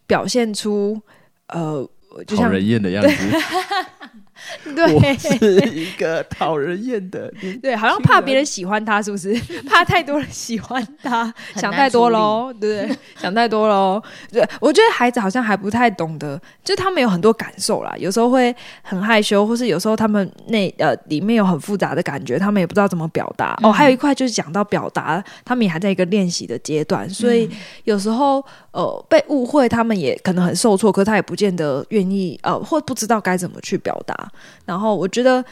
[0.06, 1.00] 表现出，
[1.48, 1.88] 呃，
[2.26, 3.14] 就像人厌的样子，
[4.66, 9.34] 我对是一个讨人厌的年对，好像怕别人喜欢他，是不是？
[9.68, 12.98] 怕太多人喜欢他，想太多喽，对不对？
[13.16, 14.02] 想太多喽。
[14.30, 23.54] 对，我觉得孩子好像还不太懂得，就他们有很多感受啦，有时候会很害羞，或是有时候他们那呃里面有很复杂的感觉，他们也不知道怎么表达。
[23.62, 27.48] 哦，嗯还有一块就是讲到表达，他们也还在一个练习的阶段，所以
[27.84, 34.25] 有时候呃被误会，他们也可能很受挫，可是他也不见得愿意呃或不知道该怎么去表达。
[34.64, 35.44] 然后我觉得，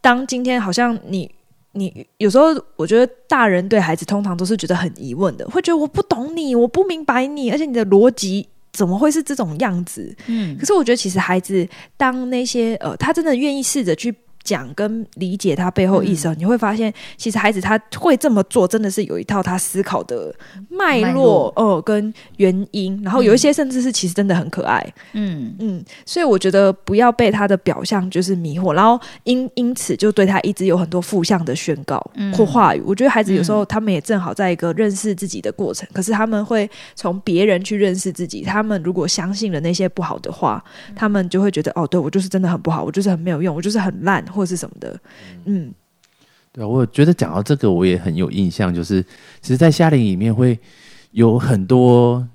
[0.00, 1.30] 当今天好像你。
[1.72, 10.12] 你有时候，我觉得大人对孩子通常都是觉得很疑问的，会觉得我不懂你，我不明白你，而且你的逻辑怎么会是这种样子？
[10.26, 11.64] 嗯可是我觉得，其实孩子
[11.96, 20.34] 当那些呃，他真的愿意试着去讲跟理解他背后意思，你会发现，其实孩子他会这么做，真的是有一套他思考的
[20.68, 23.00] 脉脉络络哦、跟原因。
[23.02, 32.82] 然后有一些甚至是其实真的很可爱，嗯嗯，所以我觉得不要被他的表象就是迷惑，然后因因此就对他一直有很多负向的宣告嗯或话语。
[32.84, 38.42] 我觉得孩子有时候他们也正好在一个认识自己的过程，可是他们会从别人去认识自己。
[38.42, 40.62] 他们如果相信了那些不好的话，
[40.96, 45.00] 他们就会觉得哦，对我就是真的很不好，我就是很没有用，我就是很烂或是什么的。
[45.44, 45.72] 嗯
[46.52, 49.02] 对啊，我觉得讲到这个，我也很有印象，就是
[49.40, 50.58] 其实，在夏令营里面会
[51.12, 52.26] 有很多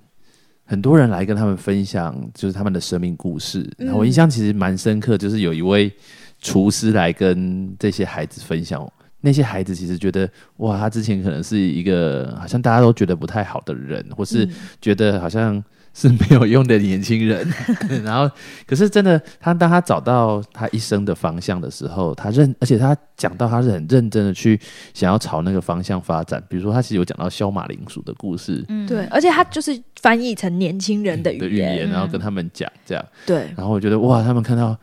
[0.66, 3.60] 很多人来跟他们分享，就是他们的生命故事。
[3.78, 5.92] 嗯然后我印象其实蛮深刻，就是有一位
[6.40, 8.90] 厨师来跟这些孩子分享。
[9.22, 15.62] 那些孩子其实觉得，哇，他之前可能是一个好像大家都觉得不太好的人，或是嗯觉得好像
[15.96, 17.48] 是没有用的年轻人。
[18.04, 18.30] 然后，
[18.68, 24.60] 可是真的，他当他找到他一生的方向的时候，他认，而且他讲到他是很认真的去
[24.94, 26.44] 想要朝那个方向发展。
[26.50, 33.06] 比如说，他其实有讲到削马铃薯的故事嗯对，而且他就是翻译成年轻人的语言，的语言，然后跟他们讲这样。
[33.26, 34.78] 对，然后我觉得哇，他们看到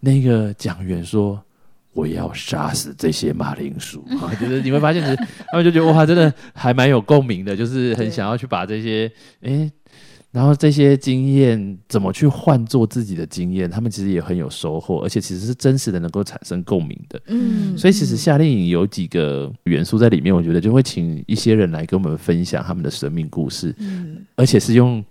[0.00, 1.40] 那个讲员说。
[1.92, 9.08] 我要杀死这些马铃薯，啊 就是你会发现，是他们就觉得哇，真的还蛮有共鸣的，就是很想要去把这些
[9.42, 9.70] 诶，
[10.34, 17.22] 然后这些经验怎么去换做自己的经验，他们其实也很有收获，而且其实是真实的，能够产生共鸣的。
[17.28, 24.26] 嗯，所以其实夏令营有几个元素在里面，我觉得就会请一些人来跟我们分享他们的生命故事，嗯。
[24.34, 25.04] 而且是用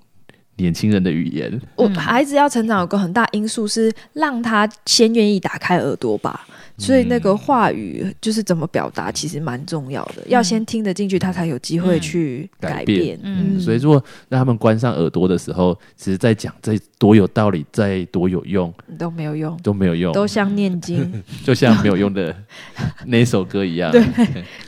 [0.58, 1.62] 年轻人的语言。
[1.76, 6.46] 我嗯孩子要成长有个很大因素是让他先愿意打开耳朵吧，
[6.78, 10.24] 所以那个话语就是怎么表达，其实蛮重要的。
[10.28, 13.20] 要先听得进去，他才有机会去改变。
[13.24, 22.36] 嗯所以如果让他们关上耳朵的时候，其实在讲再多有道理，再多有用都没有用，都没有用，都像念经， 就像没有用的
[23.06, 23.92] 那首歌一样。
[23.92, 24.04] 对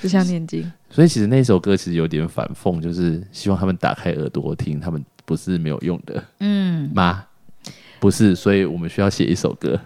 [0.01, 0.71] 就像念经。
[0.89, 7.25] 所以其实那首歌其实有点反讽，就是希望他们打开耳朵听，他们不是没有用的嗯吗？
[7.99, 9.79] 不是，所以我们需要写一首歌。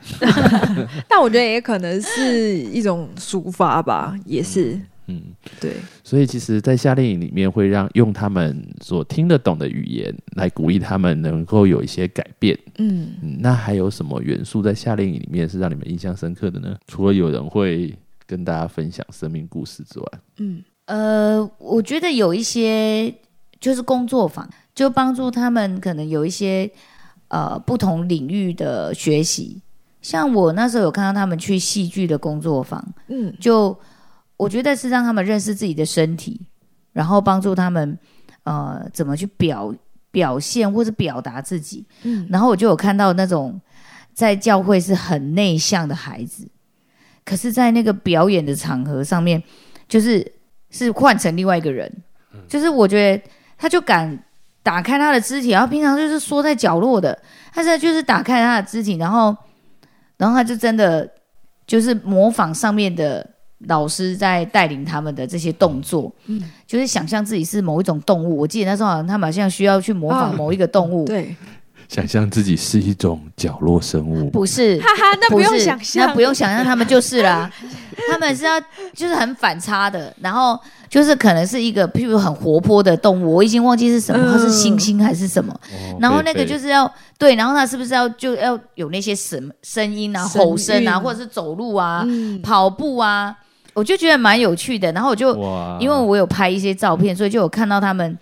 [1.08, 5.22] 但我觉得也可能是一种抒发吧，也是嗯，
[5.62, 5.74] 对。
[6.04, 12.58] 所以其实，在夏令营里面，会让用他们所听得懂的语言来鼓励他们能够有一些改变。
[12.78, 16.76] 嗯，嗯，那还有什么元素在夏令营里面是让你们印象深刻的呢？
[16.88, 17.96] 除了有人会
[18.28, 20.06] 跟大家分享生命故事之外，
[20.40, 23.14] 嗯呃，我觉得有一些
[23.60, 26.70] 就是工作坊，就帮助他们可能有一些
[27.28, 29.62] 呃不同领域的学习。
[30.02, 33.78] 像我那时候有看到他们去戏剧的工作坊，嗯就
[34.38, 36.40] 我觉得是让他们认识自己的身体，
[36.94, 38.00] 然后帮助他们
[38.44, 39.76] 呃怎么去表
[40.10, 41.86] 表现或者表达自己。
[42.04, 43.60] 嗯然后我就有看到那种
[44.14, 46.48] 在教会是很内向的孩子，
[47.26, 49.44] 可是，在那个表演的场合上面，
[49.88, 50.26] 就是
[50.70, 51.92] 是换成另外一个人，
[52.48, 53.24] 就是我觉得
[53.60, 54.18] 他就敢
[54.64, 57.16] 打开他的肢体，然后平常就是缩在角落的，
[57.54, 59.36] 他现在就是打开他的肢体，然后，
[60.18, 61.08] 然后他就真的
[61.68, 63.26] 就是模仿上面的
[63.68, 66.42] 老师在带领他们的这些动作，嗯。
[66.66, 68.38] 就是想象自己是某一种动物。
[68.38, 71.36] 我记得那时候好像他们好像需要去模仿啊某一个动物，对，
[71.90, 74.30] 想象自己是一种角落生物。
[74.30, 77.52] 不是，哈哈，那不用是想象，那不用想象，他们就是啦。
[78.10, 78.60] 他们是要
[78.94, 85.52] 就是很反差的，然后就是可能是一个譬如很活泼的动物，我已经忘记是什么，嗯它是猩猩还是什么。
[85.54, 93.36] 哦然后那个贝贝就是要对，然后它是不是要就要有那些声声音啊、声吼声啊，韵或者是走路啊、嗯跑步啊，
[93.74, 94.92] 我就觉得蛮有趣的。
[94.92, 98.18] 然后我就哇因为我有拍一些照片，所以就有看到他们。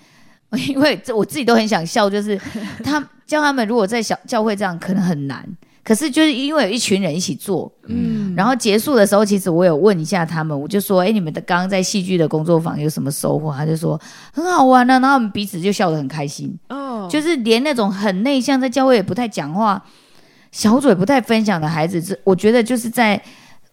[0.70, 2.40] 因为这我自己都很想笑，就是
[2.84, 5.46] 他教他们如果在小教会这样可能很难，
[5.84, 14.00] 可是就是因为有一群人一起做，嗯然后结束的时候，其实我有问一下他们，我就说：“哎，你们的刚刚在戏剧的工作坊有什么收获？”他就说
[14.32, 19.84] ：“很好玩啊。”然后我们彼此就笑得很开心，哦，就是连那种很内向，在教会也不太讲话、
[20.52, 23.20] 小嘴不太分享的孩子，这我觉得就是在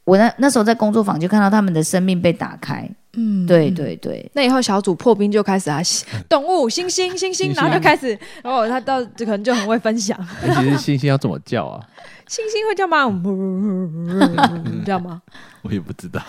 [0.05, 2.91] 我那那时候在工作坊就看到他们的生命被打开。
[3.17, 3.71] 嗯对。
[3.71, 5.81] 对对，那以后小组破冰就开始啊，
[6.29, 10.19] 动 物星星星星，然后就开始，然后他到可能就很会分享。
[10.43, 11.81] 哎其实星星要怎么叫啊？
[12.29, 13.05] 星星会叫吗？
[14.85, 15.21] 这样吗？
[15.63, 16.23] 我也不知道。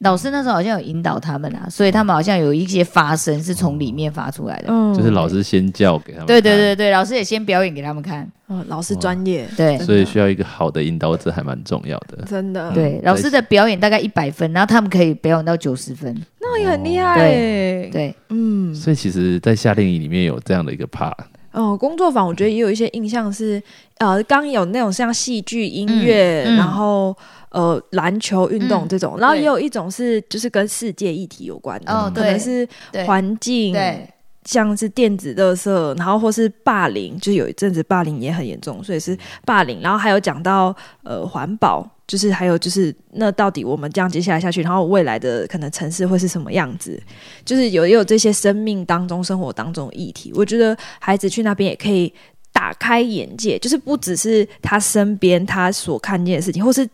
[0.00, 4.68] 老师那时候好像有引导他们啊，所以他们好像有一些发声是从里面发出来的。
[4.68, 6.26] 嗯就是老师先叫给他们。
[6.26, 8.26] 对对对，对，老师也先表演给他们看。
[8.46, 12.24] 哦，老师专业，对所以需要一个好的引导者还蛮重要的。
[12.26, 16.14] 真的，对，嗯老师的表演大概一百分，然后他们可以表演到九十分。
[16.40, 17.90] 那也很厉害对耶。
[17.92, 21.12] 对，嗯，所以其实，在夏令营里面有这样的一个 part，
[21.52, 23.62] 哦，工作坊我觉得也有一些印象是，
[23.98, 26.56] 呃，刚有那种像戏剧、音乐，嗯嗯。
[26.56, 27.16] 然后
[27.50, 32.66] 呃篮球运动嗯这种，然后也有一种是就是跟世界议题有关的，哦可能是
[33.06, 34.08] 环境，对，
[34.44, 47.00] 像是电子垃圾，然后或是霸凌，就是有一阵子霸凌也很严重，所以是霸凌，然后还有讲到呃环保，就是还有就是那到底我们这样接下来下去，然后未来的可能城市会是什么样子，
[47.44, 52.12] 就是有也有这些生命当中、生活当中的议题，我觉得孩子去那边也可以
[52.52, 56.88] 打开眼界，就是不只是他身边他所看见的事情，或是。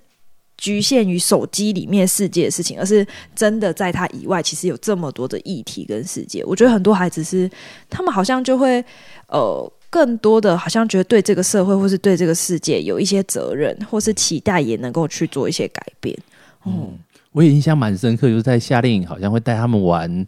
[0.58, 6.42] 局限于手机里面世界的事情，而是真的在他以外，其实有这么多的议题跟世界。
[6.46, 7.48] 我觉得很多孩子是，
[7.90, 8.82] 他们好像就会
[9.28, 16.16] 呃，更多的好像觉得对这个社会或是对这个世界有一些责任，或是期待也能够去做一些改变。
[16.64, 16.98] 嗯，
[17.32, 20.26] 我也印象蛮深刻，就是在夏令营好像会带他们玩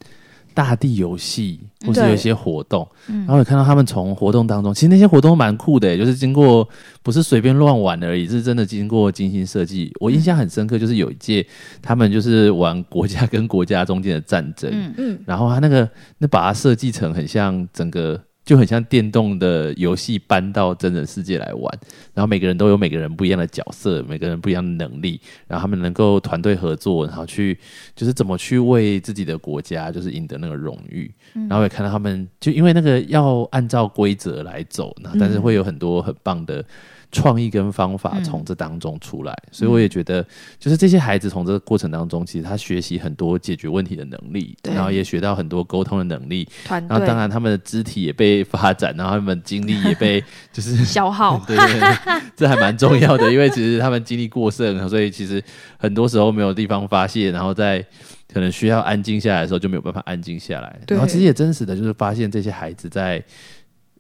[0.54, 3.18] 大地游戏，或是有一些活动，嗯。
[3.18, 6.68] 然后也看到他们从活动当中，其实那些活动蛮酷的，就是经过
[7.02, 9.92] 不是随便乱玩而已，是真的经过精心设计。
[10.00, 11.46] 我印象很深刻，就是有一届
[11.80, 21.70] 他们就是玩国家跟国家中间的战争，嗯嗯，然后他那个那把它设计成很像整个就很像电动的游戏搬到真人世界来玩，
[22.14, 27.58] 然后每个人都有每个人不一样的角色，每个人不一样的能力，然后他们能够团队合作，然后去
[27.94, 36.64] 就是怎么去为自己的国家就是赢得那个荣誉，然后也看到他们就因为那个要按照规则来走，那但是会有很多很棒的。
[37.10, 38.24] 创意跟方法嗯。
[38.24, 40.22] 从这当中出来，所以我也觉得，
[40.58, 55.42] 就是这些孩子从这个过程当中，其实他学习很多解决问题的能力，然后也学到很多沟通的能力，团然后当然他们的肢体也被发展，然后他们精力也被 就是消耗，对 对对，这还蛮重要的，因为其实他们精力过剩，所以其实
[55.78, 57.82] 很多时候没有地方发泄，然后在
[58.30, 60.78] 可能需要安静下来的时候就没有办法安静下来。
[60.88, 63.24] 然后其实也真实的就是发现这些孩子在。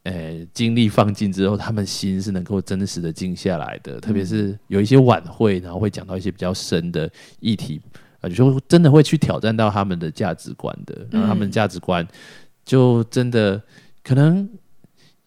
[0.08, 4.00] 呃，精力放尽之后，他们心是能够真实的静下来的。
[4.00, 7.78] 特别是有一些晚会，然后会讲到一些比较深的议题，
[8.22, 11.06] 啊，就真的会去挑战到他们的价值观的。
[11.10, 12.06] 然后他们价值观
[12.64, 13.62] 就真的
[14.02, 14.48] 可能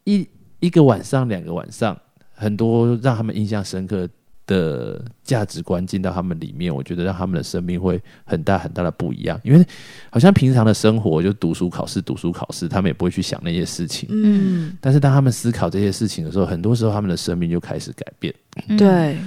[0.06, 0.28] 一
[0.60, 1.96] 一个晚上、两个晚上，
[2.34, 4.10] 很多让他们印象深刻
[4.48, 9.40] 的价值观进到他们里面，我觉得让他们的生命会很大很大的不一样。
[9.44, 9.66] 因为
[10.10, 14.10] 好像平常的生活就读书考试、读书考试，他们也不会去想那些事情。
[14.12, 18.34] 嗯，但是当他们思考这些事情的时候，很多时候他们的生命就开始改变。
[18.68, 19.18] 嗯，对，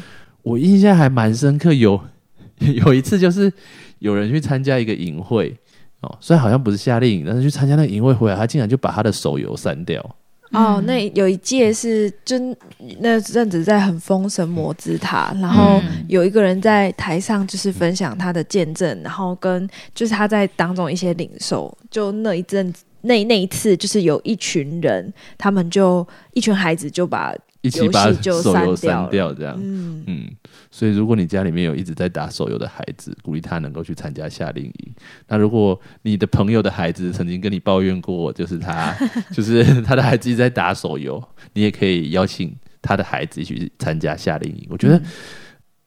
[0.42, 1.98] 我印象还蛮深刻，有
[2.58, 3.52] 有一次就是
[4.00, 5.56] 有人去参加一个营会
[6.00, 10.16] 哦，虽然好像不是夏令营，但是去参加那个营会回来，他竟然就把他的手游删掉。
[10.54, 12.56] 哦，嗯那有一届是真
[13.00, 16.04] 那阵子在很封神魔之塔，然后嗯。
[16.08, 27.34] 有一个人在台上就是分享他的见证，然后跟就是他在当中一些领受，就那一阵子那那一次就是有一群人，他们就一群孩子就把
[27.64, 29.58] 一起把手游删掉这样。
[29.58, 30.30] 嗯嗯，
[30.70, 34.94] 所以如果你家里面有一直在打手游的孩子，鼓励他能够去参加夏令营。
[35.26, 38.94] 那如果你的朋友的孩子曾经跟你抱怨过，就是他
[39.32, 41.22] 就是他的孩子一直在打手游，
[41.54, 44.66] 你也可以邀请他的孩子一起去参加夏令营。
[44.68, 45.02] 我觉得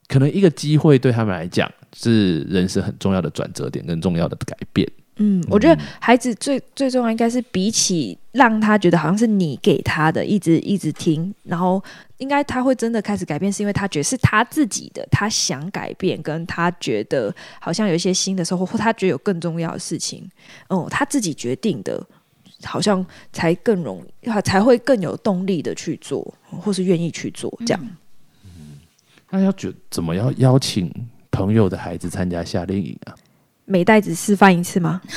[0.08, 4.90] 可能一个机会对他们来讲是人生很重要的转折点，跟重要的改变。
[5.18, 11.84] 嗯，我觉得孩子最最重要应该是比起让他觉得好像是你给他的，一直一直听，然后
[12.18, 20.30] 应该他会真的开始改变，是因为他觉得是他自己的，他想改变，跟他觉得好像有一些新的收获，或他觉得有更重要的事情，
[20.70, 22.06] 哦、他自己决定的，
[22.64, 23.04] 好像
[23.34, 27.88] 才更容易，才会更有动力的去做，或是愿意去做这样。
[29.30, 30.90] 那要觉怎么要邀请
[31.32, 33.16] 朋友的孩子参加夏令营啊？
[33.70, 35.02] 美袋子示范一次吗？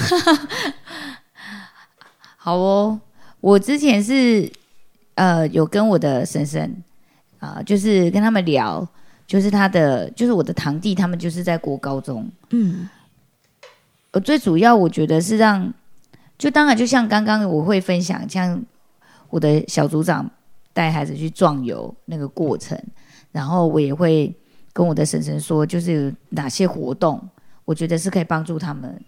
[2.36, 3.00] 好哦，
[3.40, 4.50] 我之前是
[5.14, 6.82] 呃有跟我的婶婶
[7.38, 8.86] 啊，就是跟他们聊，
[9.24, 12.28] 就是他的就是我的堂弟，他们就是在国高中。
[12.50, 12.88] 嗯
[14.10, 15.72] 呃，最主要我觉得是让，
[16.36, 18.60] 就当然就像刚刚我会分享，像
[19.28, 20.28] 我的小组长
[20.72, 22.76] 带孩子去壮游那个过程，
[23.30, 24.34] 然后我也会
[24.72, 27.22] 跟我的婶婶说，就是有哪些活动，
[27.70, 29.00] 我觉得是可以帮助他们。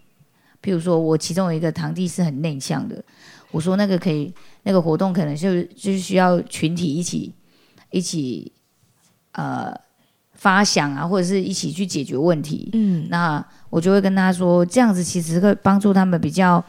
[0.61, 3.03] 譬如说，我其中有一个堂弟是很内向的，
[3.51, 7.33] 我说那个可以，那个活动可能就就是需要群体一起
[7.91, 8.49] 一起
[9.33, 9.75] 呃
[10.31, 12.69] 发想啊，或者是一起去解决问题。
[12.71, 16.63] 嗯那我就会跟他说，这样子其实会帮助他们比较，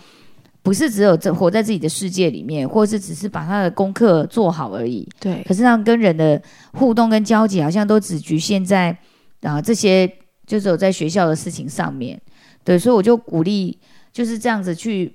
[0.64, 5.08] 不是只有这活在自己的世界里面，或是只是把他的功课做好而已。
[5.20, 6.42] 对，可是让跟人的
[6.72, 8.98] 互动跟交集，好像都只局限在
[9.42, 10.10] 啊、这些
[10.46, 12.20] 就只有在学校的事情上面。
[12.62, 13.78] 对，所以我就鼓励
[14.12, 15.14] 就是这样子去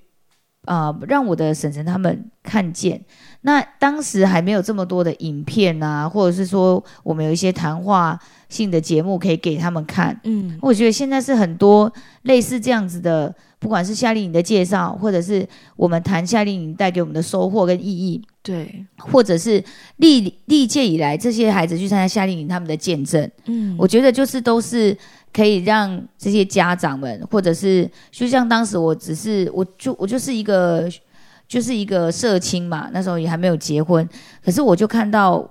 [0.65, 3.01] 呃，让我的婶婶他们看见。
[3.41, 8.19] 那当时还没有这么多的影片啊，或者是说我们有一些谈话
[8.49, 10.19] 性的节目可以给他们看。
[10.25, 11.91] 嗯，我觉得现在是很多
[12.23, 19.63] 类似这样子的，不管是夏令营的介绍，或者是我们谈夏令营带给我们的收获跟意义，对，或者是
[19.95, 24.95] 历历届以来这些孩子去参加夏令营他们的见证，嗯，我觉得就是都是
[25.31, 30.89] 可以让这些家长们，或者是就像当时我只是我就我就是一个
[31.47, 34.07] 就是一个社青嘛，那时候也还没有结婚，
[34.43, 35.47] 可是我就看到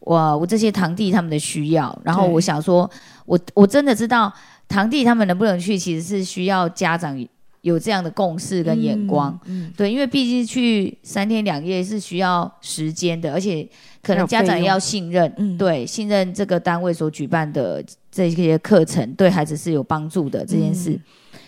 [0.00, 2.90] 我我这些堂弟他们的需要，然后我想说，
[3.26, 4.32] 我我真的知道
[4.68, 7.26] 堂弟他们能不能去，其实是需要家长
[7.62, 9.38] 有这样的共识跟眼光。
[9.46, 13.66] 嗯，对，因为毕竟去三天两夜是需要时间的，而且
[14.02, 15.56] 可能家长也要信任，嗯。
[15.56, 17.82] 对，信任这个单位所举办的
[18.14, 20.90] 这些课程对孩子是有帮助的这件事。
[20.90, 21.00] 嗯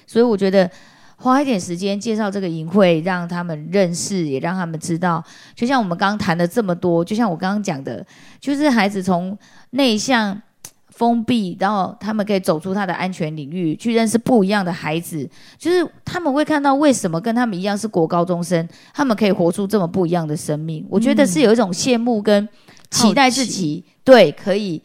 [0.06, 0.70] 所以我觉得
[1.16, 8.04] 花一点时间介绍这个营会，让他们认识，也让他们知道，就像我们刚刚谈的这么多，就像我刚刚讲的，
[8.40, 9.38] 就是孩子从
[9.70, 10.42] 内向。
[10.88, 15.28] 封闭，然后他们可以走出他的安全领域，去认识不一样的孩子。
[15.58, 20.86] 就是他们会看到为什么跟他们一样是国高中生，他们可以活出这么不一样的生命。
[20.88, 22.48] 我觉得是有一种羡慕跟
[22.90, 24.82] 期待自己对可以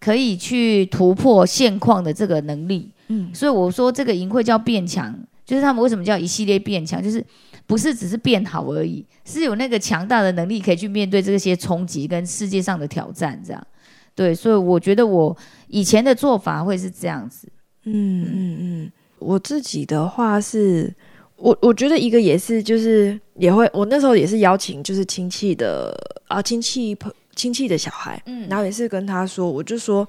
[0.00, 2.90] 可以去突破现况的这个能力。
[3.08, 7.24] 嗯，所以我说这个营会叫变强，就是他们为什么叫一系列变强，就是
[7.66, 13.66] 不是只是变好而已，是有那个强大的能力可以去面对这些冲击跟世界上的挑战，这样。
[14.14, 15.36] 对，所以我觉得我
[15.68, 17.48] 以前的做法会是这样子。
[17.84, 20.92] 嗯嗯嗯，我自己的话是，
[21.36, 25.96] 我我觉得一个也是，就是也会，我那时候也是邀请就是亲戚的
[26.26, 30.06] 啊亲戚朋亲戚的小孩，嗯然后也是跟他说，我就说。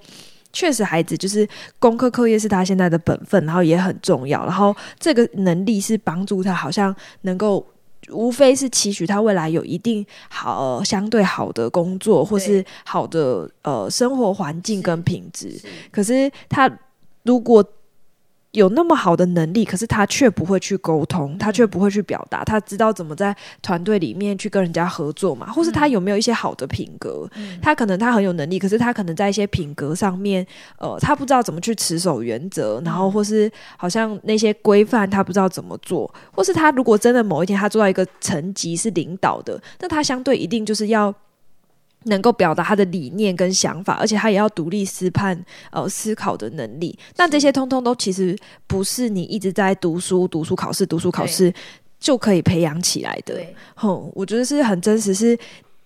[0.51, 4.43] 确实，孩子就是功课课业是他现在的本分，然后也很重要。
[4.47, 7.63] 然后这个能力是帮助他，好像能够，
[8.09, 15.55] 无非是期许他未来有一定好、呃相对好的工作，或是好的呃生活环境跟品质。
[15.91, 16.67] 可是他
[17.21, 17.63] 如果
[18.51, 27.29] 有那么好的能力，可是他却不会去沟通，他却不会去表达，他知道怎么在团队里面去跟人家合作嘛，或是他有没有一些好的品格？
[27.61, 30.45] 他可能他很有能力，可是他可能在一些品格上面，
[30.79, 41.13] 呃，他不知道怎么去持守原则，然后或是好像那些规范他不知道怎么做，或是他如果真的某一天他做到一个层级是领导的，那他相对一定就是要。
[42.05, 45.37] 能够表达他的理念跟想法，而且他也要独立思判、
[45.71, 46.97] 呃思考的能力。
[47.17, 48.37] 那这些通通都其实
[48.67, 51.53] 不是你一直在读书、读书考试、读书考试
[51.99, 53.35] 就可以培养起来的。
[53.35, 55.37] 对，哼，我觉得是很真实，是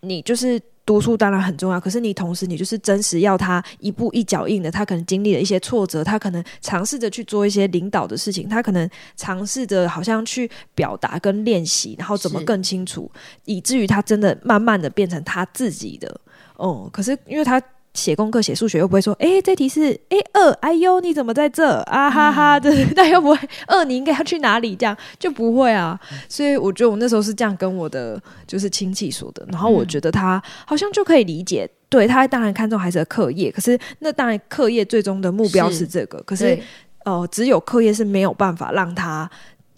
[0.01, 13.09] 你就是读书当然很重要，可是你同时你就是真实要他一步一脚印的，他可能经历了一些挫折，他可能尝试着去做一些领导的事情，他可能尝试着好像去表达跟练习，然后怎么更清楚，
[13.45, 16.19] 以至于他真的慢慢的变成他自己的。
[16.57, 17.61] 哦、可是因为他。
[17.94, 22.10] 写功课、写数学又不会说，哎、这题是哎二，哎呦，你怎么在这啊？
[22.10, 24.76] 哈哈，对， 那又不会二，你应该要去哪里？
[24.76, 26.00] 这样就不会啊。
[26.28, 36.58] 所以我觉得我那时候是这样跟我的就是亲戚说的，然后我觉得他好像就可以理解，对他当然看重孩子的课业，可是那当然课业最终的目标是是这个，可是
[37.06, 39.30] 哦呃，只有课业是没有办法让他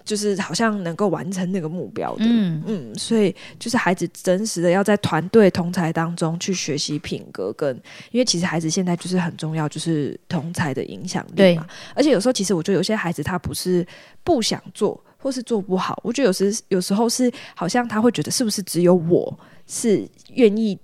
[0.06, 2.24] 就是好像能够完成那个目标的。
[2.26, 7.76] 嗯，嗯，所以就是孩子真实的要在团队同才当中去学习品格跟，
[8.12, 11.68] 因为其实孩子现在就是很重要，就是同才的影响力嘛。
[11.96, 13.86] 而且有时候其实我觉得有些孩子他不是
[14.24, 20.78] 不想做，或是做不好，我觉得有时有时候是好像他会觉得是不是只有我是愿意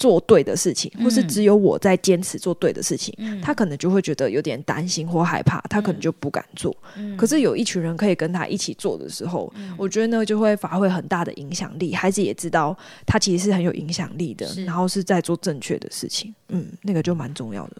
[0.00, 6.74] 做对的事情，或是嗯只有我在坚持做对的事情，嗯他可能就会觉得有点担心或害怕，他可能就不敢做。
[6.96, 11.94] 嗯可是有一群人可以跟他一起做的时候，我觉得呢就会发挥很大的影响力。
[11.94, 12.74] 孩子也知道
[13.04, 16.34] 他其实是很有影响力的，然后是在做正确的事情。
[16.48, 17.76] 嗯，那个就蛮重要的。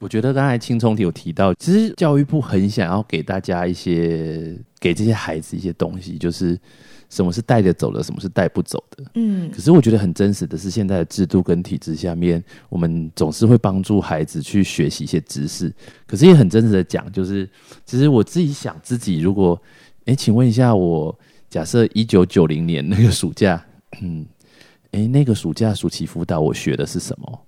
[0.00, 6.56] 我觉得刚才青葱有提到，其实教育部很想要给大家一些，给这些孩子一些东西，就是
[7.08, 9.04] 什么是带着走的，什么是带不走的。
[9.14, 15.74] 嗯可是我觉得很真实的是，现在的制度跟体制下面，我们总是会帮助孩子去学习一些知识。
[16.06, 17.48] 可是也很真实的讲，就是
[17.86, 19.60] 其实我自己想自己，如果
[20.04, 23.64] 诶，请问一下我，假设一九九零年那个暑假，
[24.02, 24.26] 嗯，
[24.90, 27.40] 诶，那个暑假暑期辅导我学的是什么？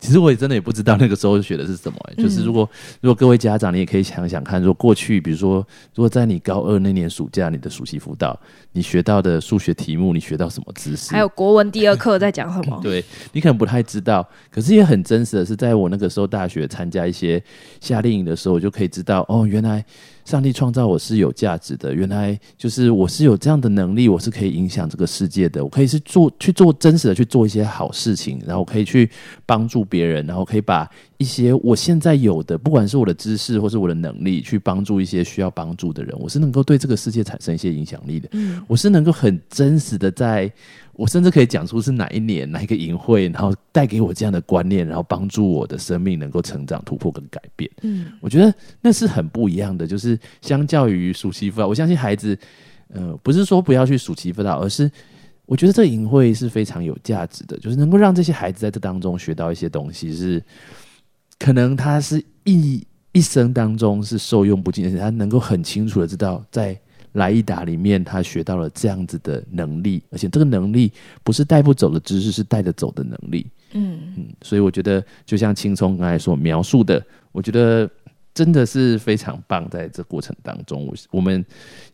[0.00, 2.68] 其实我也真的也不知道那个时候学的是什么、诶就是如果
[3.00, 8.38] 如果各位家长，你也可以想想看，说过去，比如说，如果在你高二那年暑假，你的暑期辅导，
[8.72, 11.12] 你学到的数学题目，你学到什么知识？
[11.12, 12.80] 还有国文第二课在讲什么？
[12.82, 17.42] 对你可能不太知道，可是也很真实的是，在我那个时候大学参加一些
[17.80, 19.84] 夏令营的时候，我就可以知道哦，原来
[20.24, 29.10] 上帝创造我是有价值的，原来就是我是有这样的能力，我是可以影响这个世界的，我可以是做去做真实的去做一些好事情，然后可以去
[29.44, 30.88] 帮助别人，然后可以把
[31.20, 40.50] 一些我现在有的，不管是我的知识或是我的能力，去帮助一些需要帮助的人，我是能够对这个世界产生一些影响力的，嗯我是能够很真实的在。
[40.94, 47.70] 我甚至可以讲出是哪一年哪一个营会，然后带给我这样的观念，然后帮助我的生命能够成长、突破跟改变。
[47.82, 48.52] 嗯我觉得
[48.82, 52.38] 那是很不一样的，就是相较于暑期辅导，我相信孩子，
[52.88, 54.90] 呃，不是说不要去暑期辅导，而是
[55.46, 60.42] 我觉得这个营会是非常有价值的，就是能够让这些孩子在这当中学到一些东西，是
[61.40, 66.78] 可能他是一一生当中是受用不尽，而且他能够很清楚的知道在。
[67.14, 70.92] 来一打里面，他学到了这样子的能力，而且这个能力
[71.24, 73.50] 不是带不走的知识，是带得走的能力。
[73.72, 77.90] 嗯嗯，所以我觉得，就像青葱刚才所描述的，我觉得
[78.32, 79.68] 真的是非常棒。
[79.68, 81.44] 在这过程当中，我我们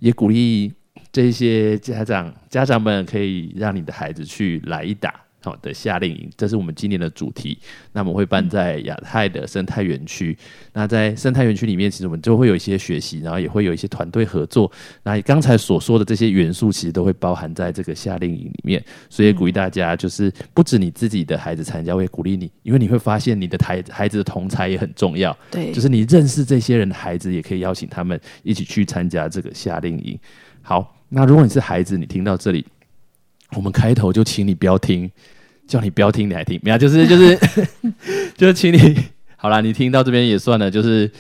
[0.01, 0.71] 也鼓励
[1.11, 5.15] 这些家长家长们，可以让你的孩子去来一打
[5.47, 7.57] 好的夏令营，这是我们今年的主题。
[7.93, 10.37] 那我们会办在亚太的生态园区。
[10.73, 14.71] 那在生态园区里面，其实我们就会有一些学习，然后也会有一些团队合作。
[15.05, 18.85] 那刚才所说的这些元素，其实都会包含在这个夏令营里面。
[19.09, 25.37] 所以鼓励大家，就是不止你自己的孩子参加，我也鼓励你，因为你会发现你的孩孩子的同才也很重要。
[25.51, 30.19] 对，就是你认识这些人的孩子，也可以邀请他们一起去参加这个夏令营。
[30.61, 32.67] 好，那如果你是孩子，你听到这里，
[33.55, 35.09] 我们开头就请你不要听，
[35.67, 36.61] 叫你不要听，你还听？
[36.63, 37.39] 没有，就是就是
[38.37, 38.97] 就是请你
[39.37, 41.11] 好啦，你听到这边也算了，就是。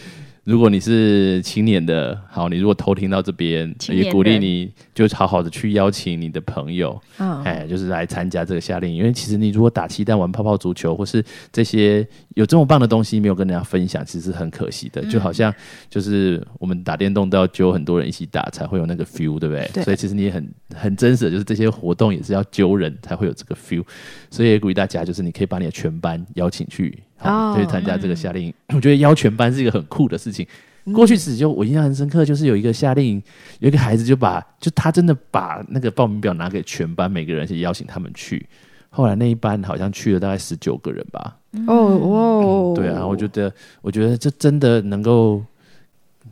[0.47, 8.99] 如果你是青年的，好，你如果偷听到这边，也鼓励你，就好好的去邀请你的朋友，嗯哎，就是来参加这个夏令营。
[8.99, 11.21] 因为其实你如果打气弹、玩泡泡足球，或是
[11.51, 15.05] 这些有这么棒的东西没有跟人家分享，其实是很可惜的。
[15.07, 15.53] 就好像
[15.91, 19.69] 就是我们打电动都要揪很多人一起打，才会有那个 feel，对不对？
[19.75, 23.83] 对所以其实你也很很真实的，就是这些活动也是要揪人才会有这个 feel。
[24.31, 28.55] 所以也鼓励大家，就是你可以把你的全班邀请去，好，哦去参加这个夏令营。
[28.75, 30.47] 我觉得邀全班是一个很酷的事情。
[30.95, 33.23] 过去只就我印象很深刻，就是有一个夏令营，
[33.59, 38.47] 有一个孩子就把就他真的把那个报名表拿给全班每个人，去邀请他们去。
[38.89, 41.37] 后来那一班好像去了大概十九个人吧。
[41.67, 43.53] 哦哦，对啊，我觉得
[43.83, 45.45] 我觉得这真的能够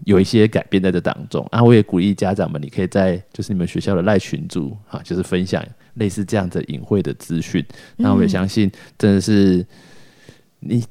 [0.04, 1.60] 有一些改变在这当中啊。
[1.60, 5.62] 我也鼓励家长们，你可以在就是你们学校的赖群组啊，就是分享
[5.94, 7.64] 类似这样的隐晦的资讯。
[7.96, 9.66] 那我也相信，真的是
[10.66, 10.84] 你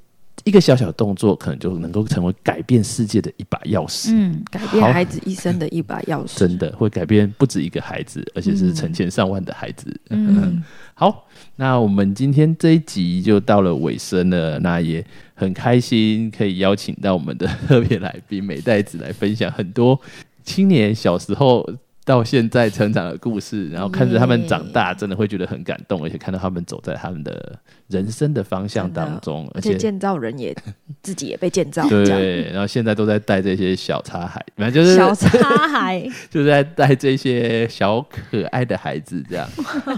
[0.46, 4.10] 一个小小的动作，可能就能够成为改变世界的一把钥匙。
[4.14, 6.38] 嗯，改变孩子一生的一把钥匙。
[6.38, 9.96] 真的会改变不止一个孩子，而且是成千上万的孩子。
[10.10, 10.62] 嗯，
[10.96, 20.00] 好，那我们今天这一集就到了尾声了，那也很开心可以邀请到我们的特别来宾美代子来分享很多
[20.44, 21.70] 青年小时候。
[22.06, 30.54] 到现在成长的故事，然后看着他们长大，真的会觉得很感动，而且看到他们走在他们的人生的方向当中，而且建造人也
[31.02, 39.48] 自己也被建造，对，然后现在都在带这些小插孩，反正就是小插孩， 就是在带这些小可爱的孩子这样，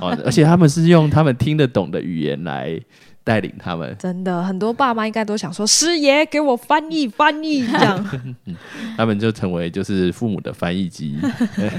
[0.01, 2.79] 哦，而且他们是用他们听得懂的语言来
[3.25, 8.21] 带领他们，真的很多爸妈应该都想说，师爷给我翻译翻译这样。
[8.95, 11.17] 他们就成为就是父母的翻译机。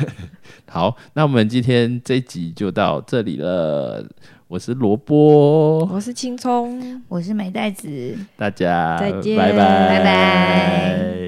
[0.69, 4.05] 好，那我们今天这一集就到这里了。
[4.49, 11.26] 我是萝卜，我是青葱，我是美袋子，大家再见拜拜，拜拜。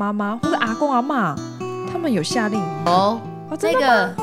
[0.00, 1.36] 妈妈，或者阿公阿妈，
[1.92, 2.66] 他们有夏令营。
[2.86, 3.20] 哦，
[3.50, 3.78] 那？
[3.78, 4.14] 个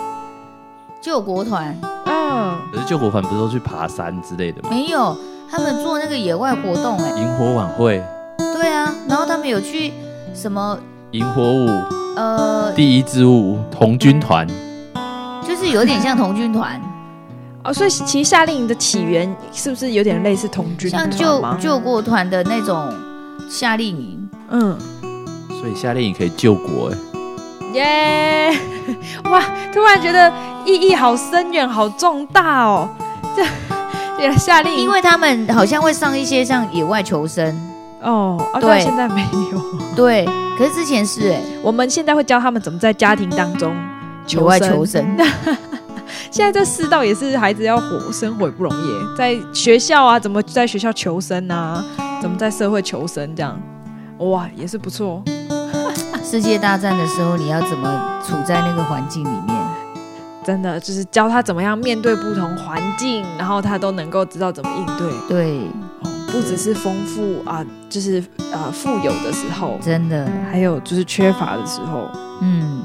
[1.00, 1.78] 救国团。
[2.08, 4.70] 嗯，可是救国团不是都去爬山之类的吗？
[4.72, 5.16] 没有，
[5.52, 8.04] 他们做那个野外活动，哎，萤火晚会、
[8.56, 9.94] 对啊，然后他们有去
[10.34, 10.76] 什么？
[11.12, 11.68] 萤火舞、
[12.16, 14.48] 呃，第一支舞、童军团，
[15.48, 16.82] 就是有点像童军团，
[17.64, 21.56] 哦，所以其实夏令营的起源是不是有点类似童军像救吗？
[21.62, 22.92] 救国团的那种
[23.48, 24.76] 夏令营，嗯，
[25.68, 26.98] 所以夏令营可以救国哎。
[27.74, 28.58] 耶！
[29.30, 29.44] 哇，
[29.74, 30.32] 突然觉得
[30.66, 32.88] 意义好深远、好重大哦。
[33.36, 33.44] 这
[34.18, 37.54] 这夏令营，因为他们好像会上一些像野外求生，
[38.02, 39.62] 哦，啊，对但现在没有。
[39.94, 40.26] 对，
[40.58, 43.76] 可是之前是哎，我们现在会教他们怎么在家庭当中
[44.30, 45.04] 野外求生。
[45.18, 45.28] 生，
[46.32, 51.84] 现在这世道也是孩子要活生活也不容易，在学校啊，怎么在学校求生啊，
[52.22, 53.60] 怎么在社会求生这样，
[54.20, 55.22] 哇，也是不错。
[56.30, 59.58] 世界大战的时候，你要怎么处在那个环境里面？
[60.44, 65.10] 真的就是教他怎么样面对不同环境，然后他都能够知道怎么应对。
[65.30, 65.62] 对，
[66.30, 68.22] 不只是丰富啊，就是
[68.52, 72.10] 呃富有的时候，真的，还有就是缺乏的时候。
[72.42, 72.82] 嗯，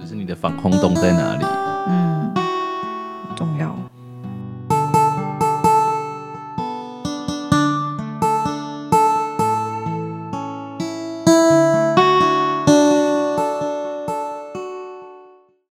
[0.00, 1.44] 就是你的防空洞在哪里？